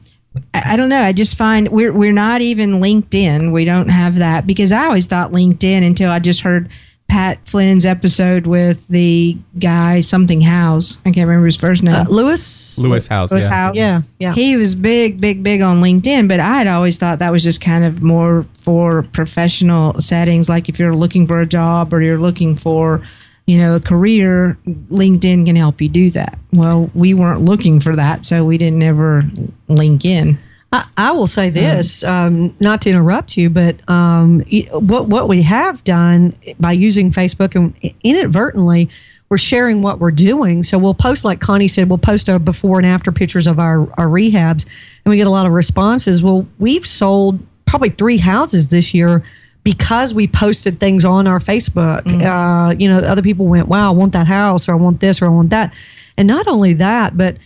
[0.54, 1.02] I don't know.
[1.02, 3.52] I just find we're we're not even LinkedIn.
[3.52, 6.70] We don't have that because I always thought LinkedIn until I just heard
[7.08, 10.96] Pat Flynn's episode with the guy something Howes.
[11.04, 11.94] I can't remember his first name.
[11.94, 12.78] Uh, Lewis?
[12.78, 13.52] lewis howes Lewis yeah.
[13.52, 13.78] Howes.
[13.78, 14.34] Yeah, yeah.
[14.34, 17.60] He was big, big, big on LinkedIn, but I had always thought that was just
[17.60, 20.48] kind of more for professional settings.
[20.48, 23.02] Like if you're looking for a job or you're looking for,
[23.46, 26.38] you know, a career, LinkedIn can help you do that.
[26.52, 29.22] Well, we weren't looking for that, so we didn't ever
[29.68, 30.38] link in.
[30.72, 35.42] I, I will say this, um, not to interrupt you, but um, what what we
[35.42, 38.88] have done by using Facebook and inadvertently,
[39.28, 40.62] we're sharing what we're doing.
[40.62, 43.80] So we'll post, like Connie said, we'll post our before and after pictures of our
[43.98, 44.66] our rehabs,
[45.04, 46.22] and we get a lot of responses.
[46.22, 49.22] Well, we've sold probably three houses this year
[49.64, 52.02] because we posted things on our Facebook.
[52.06, 55.20] Uh, you know, other people went, "Wow, I want that house," or "I want this,"
[55.20, 55.74] or "I want that,"
[56.16, 57.36] and not only that, but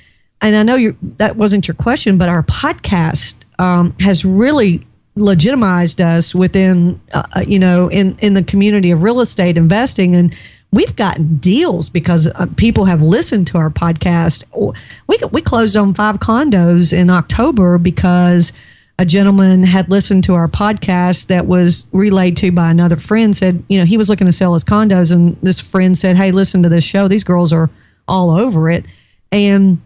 [0.41, 6.35] and I know that wasn't your question, but our podcast um, has really legitimized us
[6.35, 10.37] within, uh, uh, you know, in in the community of real estate investing, and
[10.73, 14.45] we've gotten deals because uh, people have listened to our podcast.
[15.07, 18.53] We we closed on five condos in October because
[18.99, 23.63] a gentleman had listened to our podcast that was relayed to by another friend said
[23.69, 25.11] you know he was looking to sell his condos.
[25.11, 27.09] And this friend said hey listen to this show.
[27.09, 27.71] These girls are
[28.07, 28.85] all over it.
[29.33, 29.81] And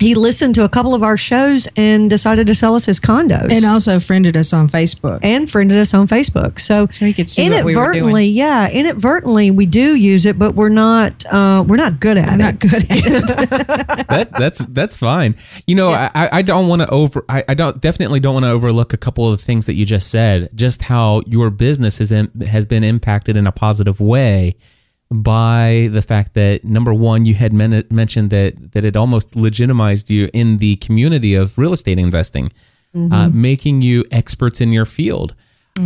[0.00, 3.52] he listened to a couple of our shows and decided to sell us his condos
[3.52, 5.20] And also friended us on Facebook.
[5.22, 6.58] and friended us on Facebook.
[6.58, 8.34] So, So he could see what we were inadvertently, doing.
[8.36, 12.40] yeah, inadvertently we do use it, but we're not uh, we're not good at I'm
[12.40, 12.44] it.
[12.44, 13.26] not good at it.
[14.08, 15.36] that that's that's fine.
[15.66, 17.24] You know, I, I don't want to over.
[17.28, 19.84] I, I don't definitely don't want to overlook a couple of the things that you
[19.84, 20.48] just said.
[20.54, 24.56] Just how your business has in, has been impacted in a positive way
[25.10, 30.10] by the fact that number one, you had men- mentioned that that it almost legitimized
[30.10, 32.52] you in the community of real estate investing,
[32.94, 35.34] uh, making you experts in your field.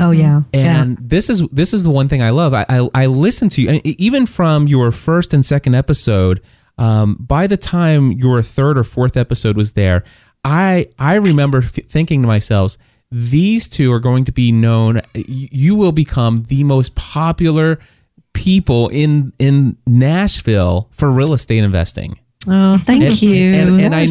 [0.00, 2.52] oh yeah, And this is this is the one thing I love.
[2.54, 6.40] I I, I listen to you, and even from your first and second episode.
[6.76, 10.02] Um, by the time your third or fourth episode was there,
[10.44, 12.76] I I remember f- thinking to myself,
[13.12, 15.00] these two are going to be known.
[15.14, 17.78] You will become the most popular
[18.34, 23.54] people in in Nashville for real estate investing Oh, thank and, you.
[23.54, 24.06] And, and That I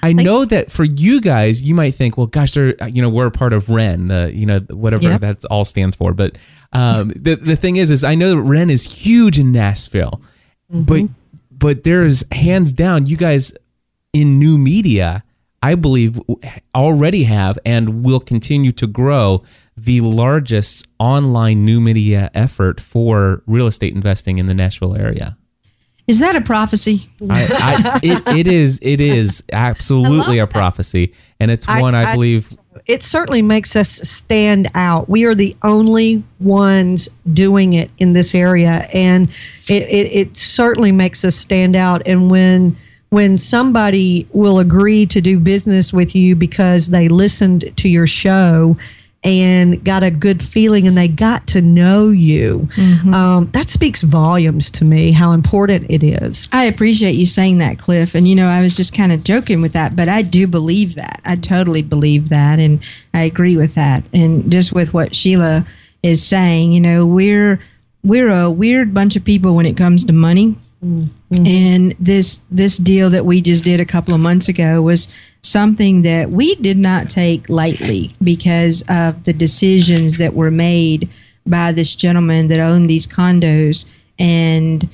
[0.00, 3.26] I know that for you guys, you might think, well, gosh, they're you know we're
[3.28, 5.20] a part of Ren, the you know whatever Yep.
[5.22, 6.12] that all stands for.
[6.12, 6.36] But
[6.72, 10.20] um, the the thing is, is I know that Ren is huge in Nashville,
[10.72, 10.82] Mm-hmm.
[10.82, 11.10] but
[11.50, 13.54] but there's hands down, you guys
[14.12, 15.24] in new media,
[15.62, 16.20] I believe
[16.74, 19.42] already have and will continue to grow
[19.84, 25.36] the largest online new media effort for real estate investing in the Nashville area.
[26.06, 27.10] Is that a prophecy?
[27.28, 32.12] I, I, it, it is it is absolutely a prophecy, and it's one I, I-
[32.14, 32.48] believe.
[32.86, 35.10] it certainly makes us stand out.
[35.10, 39.28] We are the only ones doing it in this area, and
[39.68, 42.00] it, it, it certainly makes us stand out.
[42.06, 42.78] And when
[43.10, 48.78] when somebody will agree to do business with you because they listened to your show
[49.24, 52.68] and got a good feeling and they got to know you,
[53.12, 56.48] um, that speaks volumes to me how important it is.
[56.52, 58.14] I appreciate you saying that, Cliff.
[58.14, 60.94] And you know, I was just kind of joking with that, but I do believe
[60.94, 61.20] that.
[61.24, 62.80] I totally believe that, and
[63.12, 64.04] I agree with that.
[64.12, 65.66] And just with what Sheila
[66.02, 67.60] is saying, you know, we're
[68.04, 70.56] we're a weird bunch of people when it comes to money.
[70.84, 71.46] Mm-hmm.
[71.46, 75.12] And this this deal that we just did a couple of months ago was
[75.42, 81.08] something that we did not take lightly because of the decisions that were made
[81.46, 83.86] by this gentleman that owned these condos.
[84.18, 84.88] And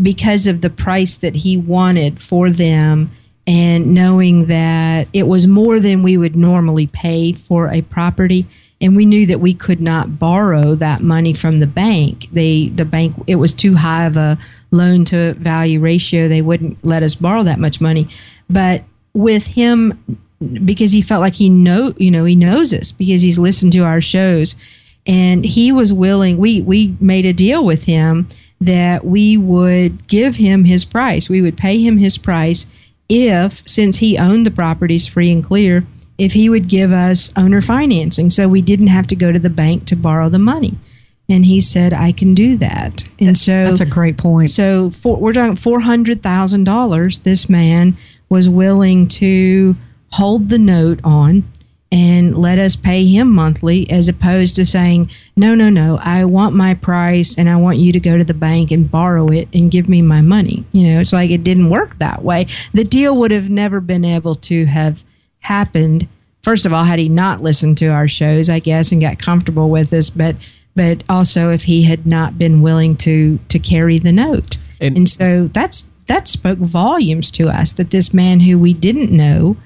[0.00, 3.10] because of the price that he wanted for them
[3.46, 8.46] and knowing that it was more than we would normally pay for a property
[8.84, 12.28] and we knew that we could not borrow that money from the bank.
[12.32, 14.36] They the bank it was too high of a
[14.70, 16.28] loan to value ratio.
[16.28, 18.08] They wouldn't let us borrow that much money.
[18.50, 20.18] But with him
[20.66, 23.84] because he felt like he know you know he knows us because he's listened to
[23.84, 24.54] our shows.
[25.06, 28.28] And he was willing we we made a deal with him
[28.60, 31.30] that we would give him his price.
[31.30, 32.66] We would pay him his price
[33.08, 35.86] if since he owned the properties free and clear
[36.18, 39.50] if he would give us owner financing so we didn't have to go to the
[39.50, 40.74] bank to borrow the money
[41.28, 44.50] and he said i can do that and so That's a great point.
[44.50, 47.20] so for, we're talking four hundred thousand dollars.
[47.20, 47.96] This man
[48.28, 49.76] was willing to
[50.10, 51.44] hold the note on
[51.92, 56.54] and let us pay him monthly, as opposed to saying, "No, no, no, I want
[56.56, 59.70] my price, and I want you to go to the bank and borrow it and
[59.70, 62.46] give me my money." You know, it's like it didn't work that way.
[62.72, 65.04] The deal would have never been able to have
[65.44, 66.08] happened.
[66.42, 69.70] First of all, had he not listened to our shows, I guess, and got comfortable
[69.70, 70.36] with us, but
[70.76, 74.58] but also if he had not been willing to to carry the note.
[74.80, 79.10] And- And, so that's that spoke volumes to us that this man who we didn't
[79.10, 79.56] know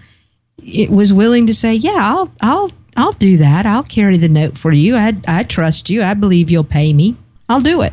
[0.63, 3.65] it was willing to say, "Yeah, I'll I'll I'll do that.
[3.67, 4.97] I'll carry the note for you.
[4.97, 6.03] I I trust you.
[6.03, 7.17] I believe you'll pay me.
[7.49, 7.93] I'll do it."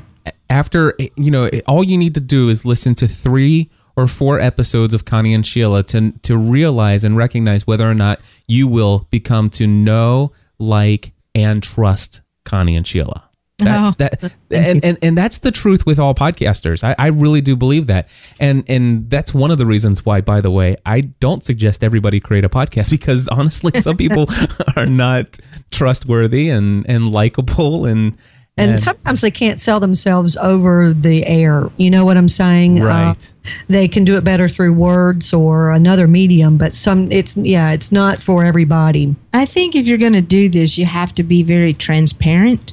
[0.49, 4.93] After you know, all you need to do is listen to three or four episodes
[4.93, 9.49] of Connie and Sheila to to realize and recognize whether or not you will become
[9.51, 13.21] to know, like, and trust Connie and Sheila.
[13.59, 13.93] That, Oh.
[13.99, 16.83] that and, and and that's the truth with all podcasters.
[16.83, 20.19] I, I really do believe that, and and that's one of the reasons why.
[20.19, 24.27] By the way, I don't suggest everybody create a podcast because honestly, some people
[24.75, 25.39] are not
[25.71, 28.17] trustworthy and and likable, and
[28.57, 31.67] And And- sometimes they can't sell themselves over the air.
[31.75, 32.81] You know what I'm saying?
[32.81, 33.33] Uh, Right.
[33.67, 37.91] they can do it better through words or another medium, but some it's yeah, it's
[37.91, 39.13] not for everybody.
[39.33, 42.71] I think if you're going to do this, you have to be very transparent,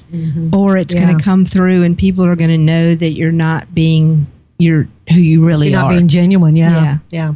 [0.53, 1.01] or it's Yeah.
[1.05, 4.29] going to come through, and people are going to know that you're not being
[4.61, 5.95] you're who you really You're not are.
[5.95, 6.55] being genuine.
[6.55, 6.71] Yeah.
[6.85, 6.99] Yeah.
[7.11, 7.35] Yeah.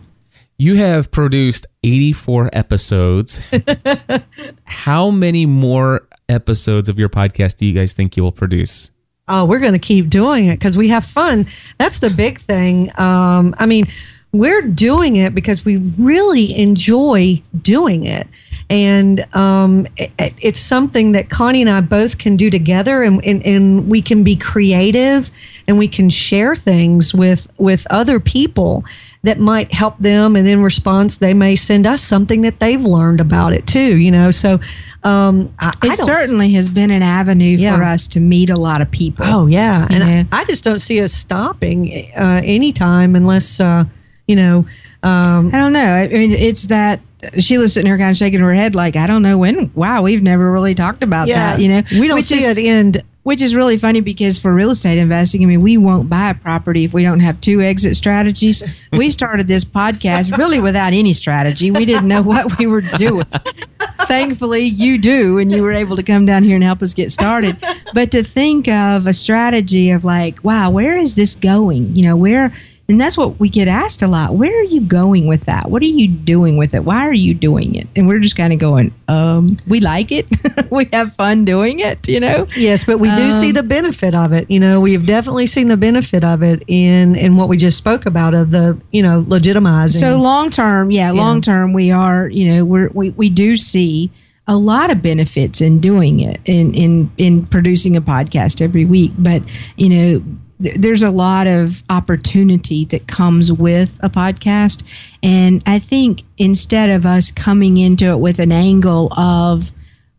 [0.58, 3.42] You have produced 84 episodes.
[4.64, 8.92] How many more episodes of your podcast do you guys think you will produce?
[9.28, 11.46] Oh, we're going to keep doing it because we have fun.
[11.78, 12.92] That's the big thing.
[12.96, 13.86] Um, I mean,
[14.32, 18.28] we're doing it because we really enjoy doing it.
[18.68, 23.44] And um, it, it's something that Connie and I both can do together, and, and,
[23.46, 25.30] and we can be creative
[25.68, 28.84] and we can share things with, with other people
[29.22, 30.36] that might help them.
[30.36, 34.10] And in response, they may send us something that they've learned about it too, you
[34.10, 34.30] know?
[34.30, 34.60] So
[35.02, 38.56] um, I, I it don't certainly has been an avenue for us to meet a
[38.56, 39.26] lot of people.
[39.26, 40.28] Oh yeah, and?
[40.32, 43.84] I, I just don't see us stopping uh, anytime unless uh,
[44.26, 44.66] you know.
[45.02, 45.84] Um, I don't know.
[45.84, 47.00] I mean, it's that
[47.38, 49.70] Sheila's sitting here kind of shaking her head, like, I don't know when.
[49.74, 51.62] Wow, we've never really talked about yeah, that.
[51.62, 53.02] You know, we don't Which see is- it end.
[53.26, 56.34] Which is really funny because for real estate investing, I mean, we won't buy a
[56.34, 58.62] property if we don't have two exit strategies.
[58.92, 61.72] We started this podcast really without any strategy.
[61.72, 63.26] We didn't know what we were doing.
[64.02, 67.10] Thankfully, you do, and you were able to come down here and help us get
[67.10, 67.56] started.
[67.94, 71.96] But to think of a strategy of like, wow, where is this going?
[71.96, 72.52] You know, where,
[72.88, 74.34] and that's what we get asked a lot.
[74.34, 75.70] Where are you going with that?
[75.70, 76.84] What are you doing with it?
[76.84, 77.88] Why are you doing it?
[77.96, 80.26] And we're just kind of going, um, we like it.
[80.70, 82.46] we have fun doing it, you know?
[82.56, 84.48] Yes, but we do see Um, the benefit of it.
[84.48, 88.06] You know, we've definitely seen the benefit of it in in what we just spoke
[88.06, 89.98] about of the you know legitimizing.
[89.98, 94.12] So long term, yeah, long term, we are, you know, we're, we we do see
[94.46, 99.12] a lot of benefits in doing it, in in in producing a podcast every week.
[99.18, 99.42] But
[99.76, 100.22] you know,
[100.62, 104.84] th- there's a lot of opportunity that comes with a podcast,
[105.22, 109.72] and I think instead of us coming into it with an angle of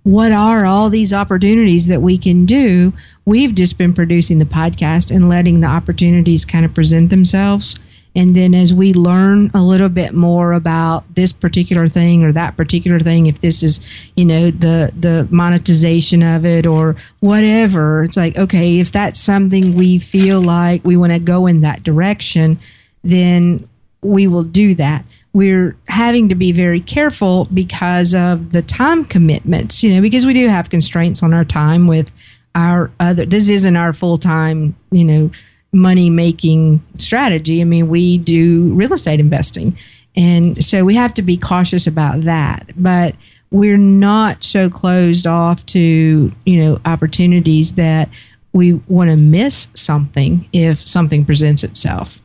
[0.07, 2.93] what are all these opportunities that we can do?
[3.25, 7.77] We've just been producing the podcast and letting the opportunities kind of present themselves.
[8.17, 12.57] And then as we learn a little bit more about this particular thing or that
[12.57, 13.79] particular thing, if this is,
[14.15, 19.75] you know, the the monetization of it or whatever, it's like, okay, if that's something
[19.75, 22.59] we feel like we want to go in that direction,
[23.03, 23.63] then
[24.01, 25.05] we will do that.
[25.33, 30.33] We're having to be very careful because of the time commitments, you know, because we
[30.33, 32.11] do have constraints on our time with
[32.55, 35.29] our other, this isn't our full time, you know,
[35.71, 37.61] money making strategy.
[37.61, 39.77] I mean, we do real estate investing.
[40.15, 42.71] And so we have to be cautious about that.
[42.75, 43.15] But
[43.51, 48.09] we're not so closed off to, you know, opportunities that
[48.53, 52.21] we want to miss something if something presents itself.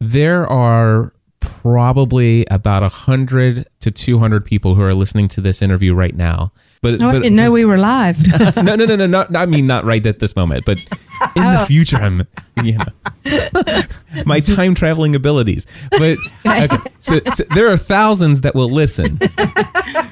[0.00, 6.16] There are probably about 100 to 200 people who are listening to this interview right
[6.16, 6.52] now.
[6.84, 8.18] But, Oh, I didn't know we were live.
[8.56, 10.76] no, no, no, no, not, I mean, not right at this moment, but
[11.34, 11.60] in Oh.
[11.60, 12.26] the future, I'm,
[12.62, 12.76] you
[13.24, 13.82] know,
[14.26, 15.66] my time traveling abilities.
[15.90, 19.18] But okay, so, so there are thousands that will listen,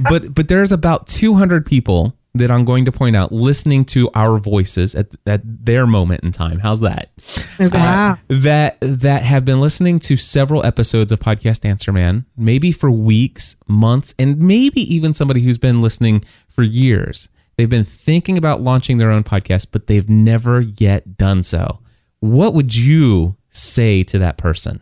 [0.09, 4.39] but but there's about 200 people that I'm going to point out listening to our
[4.39, 6.59] voices at at their moment in time.
[6.59, 7.11] How's that?
[7.59, 8.13] wow.
[8.13, 12.91] Uh, that that have been listening to several episodes of podcast answer man maybe for
[12.91, 18.61] weeks months and maybe even somebody who's been listening for years they've been thinking about
[18.61, 21.81] launching their own podcast but they've never yet done so
[22.21, 24.81] what would you say to that person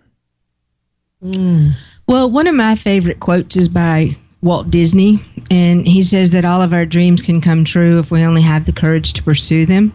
[1.23, 1.71] hmm.
[2.11, 5.21] Well, one of my favorite quotes is by Walt Disney,
[5.51, 8.65] and he says that all of our dreams can come true if we only have
[8.65, 9.95] the courage to pursue them.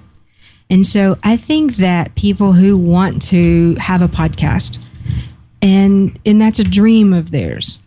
[0.70, 4.86] And so I think that people who want to have a podcast
[5.62, 7.80] and and that's a dream of theirs.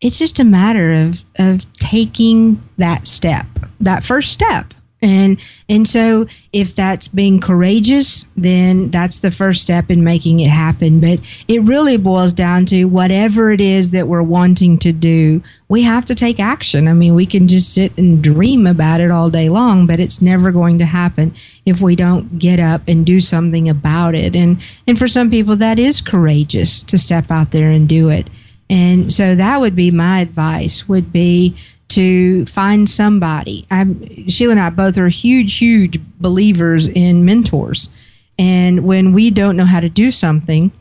[0.00, 3.46] It's just a matter of of taking that step,
[3.80, 4.72] that first step.
[5.02, 10.50] And and so if that's being courageous, then that's the first step in making it
[10.50, 11.00] happen.
[11.00, 15.82] But it really boils down to whatever it is that we're wanting to do, we
[15.82, 16.86] have to take action.
[16.86, 20.20] I mean, we can just sit and dream about it all day long, but it's
[20.20, 21.34] never going to happen
[21.64, 24.36] if we don't get up and do something about it.
[24.36, 28.28] And and for some people that is courageous to step out there and do it.
[28.68, 31.56] And so that would be my advice would be
[31.90, 33.66] to find somebody.
[33.70, 37.90] I'm, Sheila and I both are huge, huge believers in mentors.
[38.38, 40.72] And when we don't know how to do something,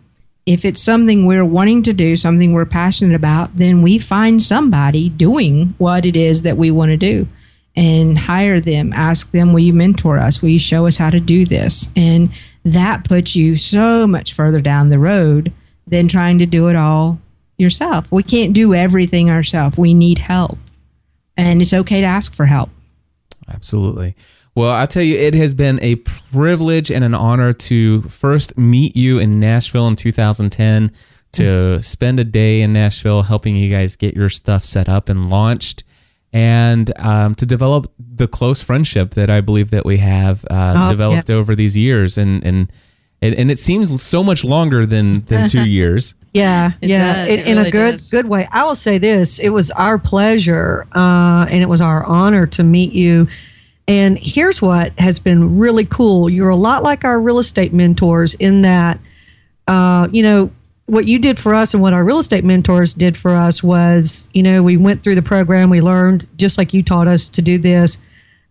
[0.45, 5.09] if it's something we're wanting to do, something we're passionate about, then we find somebody
[5.09, 7.27] doing what it is that we want to do.
[7.75, 8.91] and hire them.
[8.93, 10.41] Ask them, will you mentor us?
[10.41, 11.87] Will you show us how to do this?
[11.95, 12.29] And
[12.65, 15.53] that puts you so much further down the road
[15.87, 17.19] than trying to do it all
[17.57, 18.11] yourself.
[18.11, 19.77] We can't do everything ourselves.
[19.77, 20.57] We need help.
[21.39, 22.69] And it's okay to ask for help.
[23.47, 24.15] Absolutely.
[24.55, 28.95] Well, I'll tell you, it has been a privilege and an honor to first meet
[28.95, 30.91] you in Nashville in 2010,
[31.33, 35.29] to spend a day in Nashville helping you guys get your stuff set up and
[35.29, 35.83] launched,
[36.33, 40.89] and um, to develop the close friendship that I believe that we have uh, Oh,
[40.91, 41.35] developed yeah.
[41.35, 42.17] over these years.
[42.17, 42.71] And, and,
[43.21, 46.15] and, and it seems so much longer than, than two years.
[46.33, 47.29] Yeah, It yeah, does.
[47.33, 48.09] in, It in a good does.
[48.09, 48.47] good way.
[48.51, 52.63] I will say this: it was our pleasure, uh, and it was our honor to
[52.63, 53.27] meet you.
[53.87, 58.35] And here's what has been really cool: you're a lot like our real estate mentors
[58.35, 58.99] in that,
[59.67, 60.51] uh, you know,
[60.85, 64.29] what you did for us and what our real estate mentors did for us was,
[64.33, 67.41] you know, we went through the program, we learned just like you taught us to
[67.41, 67.97] do this.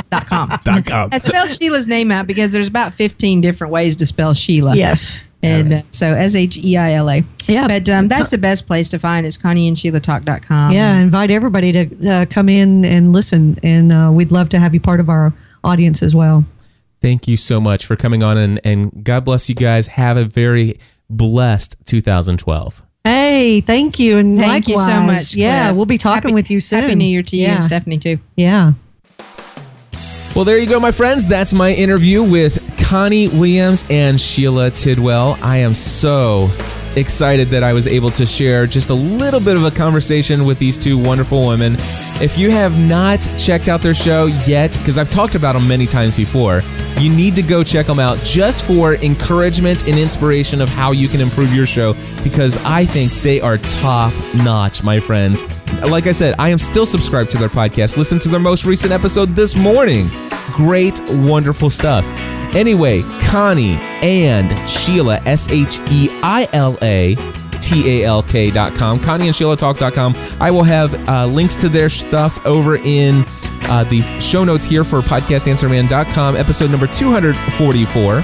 [0.10, 0.50] dot com.
[0.64, 1.10] Dot com.
[1.14, 4.76] I spelled Sheila's name out because there's about 15 different ways to spell Sheila.
[4.76, 5.18] Yes.
[5.44, 7.24] And uh, so S H E I L A.
[7.48, 7.68] Yeah.
[7.68, 10.72] But um, that's the best place to find is connieandsheilatalk.com.
[10.74, 14.74] Yeah, invite everybody to uh, come in and listen, and uh, we'd love to have
[14.74, 15.34] you part of our
[15.64, 16.44] audience as well.
[17.02, 19.88] Thank you so much for coming on, and, and God bless you guys.
[19.88, 20.80] Have a very
[21.10, 22.82] blessed 2012.
[23.04, 25.06] Hey, thank you, and Thank you so likewise.
[25.06, 25.36] much.
[25.36, 25.78] Yeah, Cliff.
[25.78, 26.82] we'll be talking Happy- with you soon.
[26.82, 27.56] Happy New Year to you yeah.
[27.56, 28.18] and Stephanie too.
[28.36, 28.74] Yeah.
[30.38, 31.26] Well, there you go, my friends.
[31.26, 35.36] That's my interview with Connie Williams and Sheila Tidwell.
[35.42, 36.52] I am so
[36.96, 40.60] excited that I was able to share just a little bit of a conversation with
[40.60, 41.76] these two wonderful women.
[42.22, 45.88] If you have not checked out their show yet, because I've talked about them many
[45.88, 46.62] times before,
[47.00, 51.08] you need to go check them out just for encouragement and inspiration of how you
[51.08, 55.42] can improve your show because I think they are top notch, my friends.
[55.90, 57.98] Like I said, I am still subscribed to their podcast.
[57.98, 60.08] Listen to their most recent episode this morning.
[60.52, 62.06] Great, wonderful stuff.
[62.56, 67.16] Anyway, Connie and Sheila, S H E I L A
[67.62, 70.16] T A L K dot com, Connie and Sheila Talk dot com.
[70.40, 73.24] I will have uh, links to their stuff over in
[73.70, 78.24] uh, the show notes here for podcastanswerman.com, episode number 244.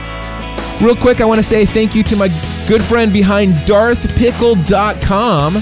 [0.81, 2.29] Real quick, I want to say thank you to my
[2.67, 5.53] good friend behind DarthPickle.com.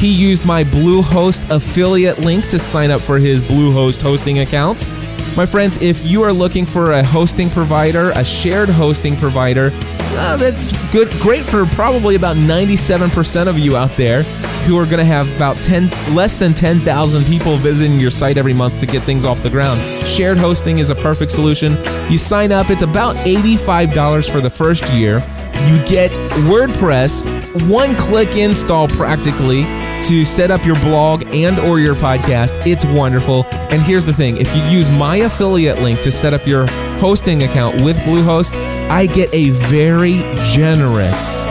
[0.00, 4.88] He used my Bluehost affiliate link to sign up for his Bluehost hosting account.
[5.36, 10.38] My friends, if you are looking for a hosting provider, a shared hosting provider, uh,
[10.38, 14.22] that's good, great for probably about 97% of you out there
[14.64, 18.54] who are going to have about 10, less than 10,000 people visiting your site every
[18.54, 19.78] month to get things off the ground.
[20.06, 21.76] Shared hosting is a perfect solution.
[22.10, 25.18] You sign up, it's about $85 for the first year.
[25.66, 26.10] You get
[26.48, 29.64] WordPress, one click install practically
[30.02, 32.52] to set up your blog and or your podcast.
[32.66, 33.44] It's wonderful.
[33.70, 36.66] And here's the thing, if you use my affiliate link to set up your
[36.98, 38.52] hosting account with Bluehost,
[38.90, 40.18] I get a very
[40.52, 41.46] generous,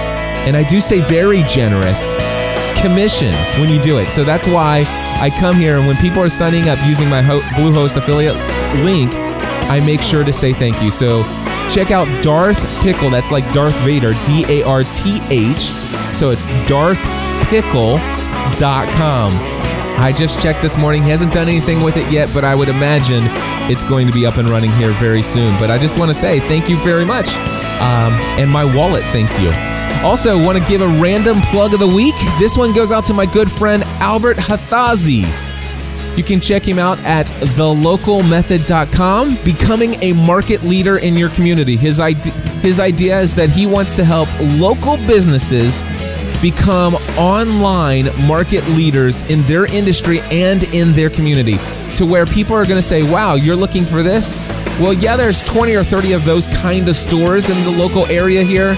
[0.45, 2.15] and I do say very generous,
[2.81, 4.07] commission when you do it.
[4.07, 4.83] So that's why
[5.21, 8.35] I come here and when people are signing up using my Ho- Bluehost affiliate
[8.83, 9.11] link,
[9.69, 10.91] I make sure to say thank you.
[10.91, 11.23] So
[11.69, 13.09] check out Darth Pickle.
[13.09, 15.69] That's like Darth Vader, D A R T H.
[16.15, 16.45] So it's
[18.59, 19.31] darthpickle.com.
[20.01, 21.03] I just checked this morning.
[21.03, 23.21] He hasn't done anything with it yet, but I would imagine
[23.69, 25.59] it's going to be up and running here very soon.
[25.59, 27.27] But I just want to say thank you very much.
[27.81, 29.51] Um, and my wallet thanks you.
[30.05, 32.15] Also, want to give a random plug of the week.
[32.39, 35.25] This one goes out to my good friend Albert Hathazi.
[36.17, 41.75] You can check him out at thelocalmethod.com, becoming a market leader in your community.
[41.75, 42.31] His idea,
[42.61, 44.29] his idea is that he wants to help
[44.59, 45.81] local businesses
[46.41, 51.57] become online market leaders in their industry and in their community
[51.95, 54.47] to where people are going to say, wow, you're looking for this?
[54.79, 58.41] Well, yeah, there's 20 or 30 of those kind of stores in the local area
[58.43, 58.73] here,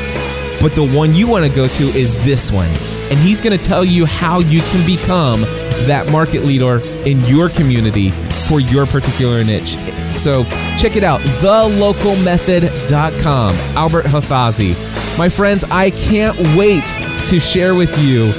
[0.60, 2.70] but the one you want to go to is this one.
[3.12, 5.42] And he's going to tell you how you can become
[5.86, 8.10] that market leader in your community
[8.48, 9.76] for your particular niche.
[10.14, 10.44] So
[10.78, 13.56] check it out, thelocalmethod.com.
[13.76, 14.76] Albert Hathazi.
[15.18, 16.86] My friends, I can't wait
[17.30, 18.32] to share with you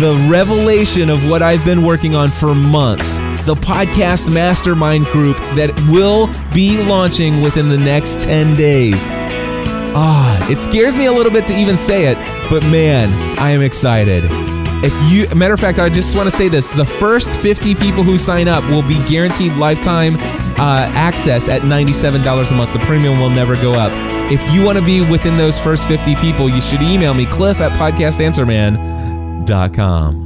[0.00, 3.18] the revelation of what I've been working on for months.
[3.44, 9.08] The podcast mastermind group that will be launching within the next 10 days.
[9.94, 12.16] Ah, it scares me a little bit to even say it,
[12.48, 14.24] but man, I am excited.
[14.84, 18.02] If you, matter of fact, I just want to say this: the first 50 people
[18.02, 20.16] who sign up will be guaranteed lifetime
[20.58, 22.72] uh, access at $97 a month.
[22.72, 24.11] The premium will never go up.
[24.32, 27.60] If you want to be within those first 50 people, you should email me, cliff
[27.60, 30.21] at podcastanswerman.com.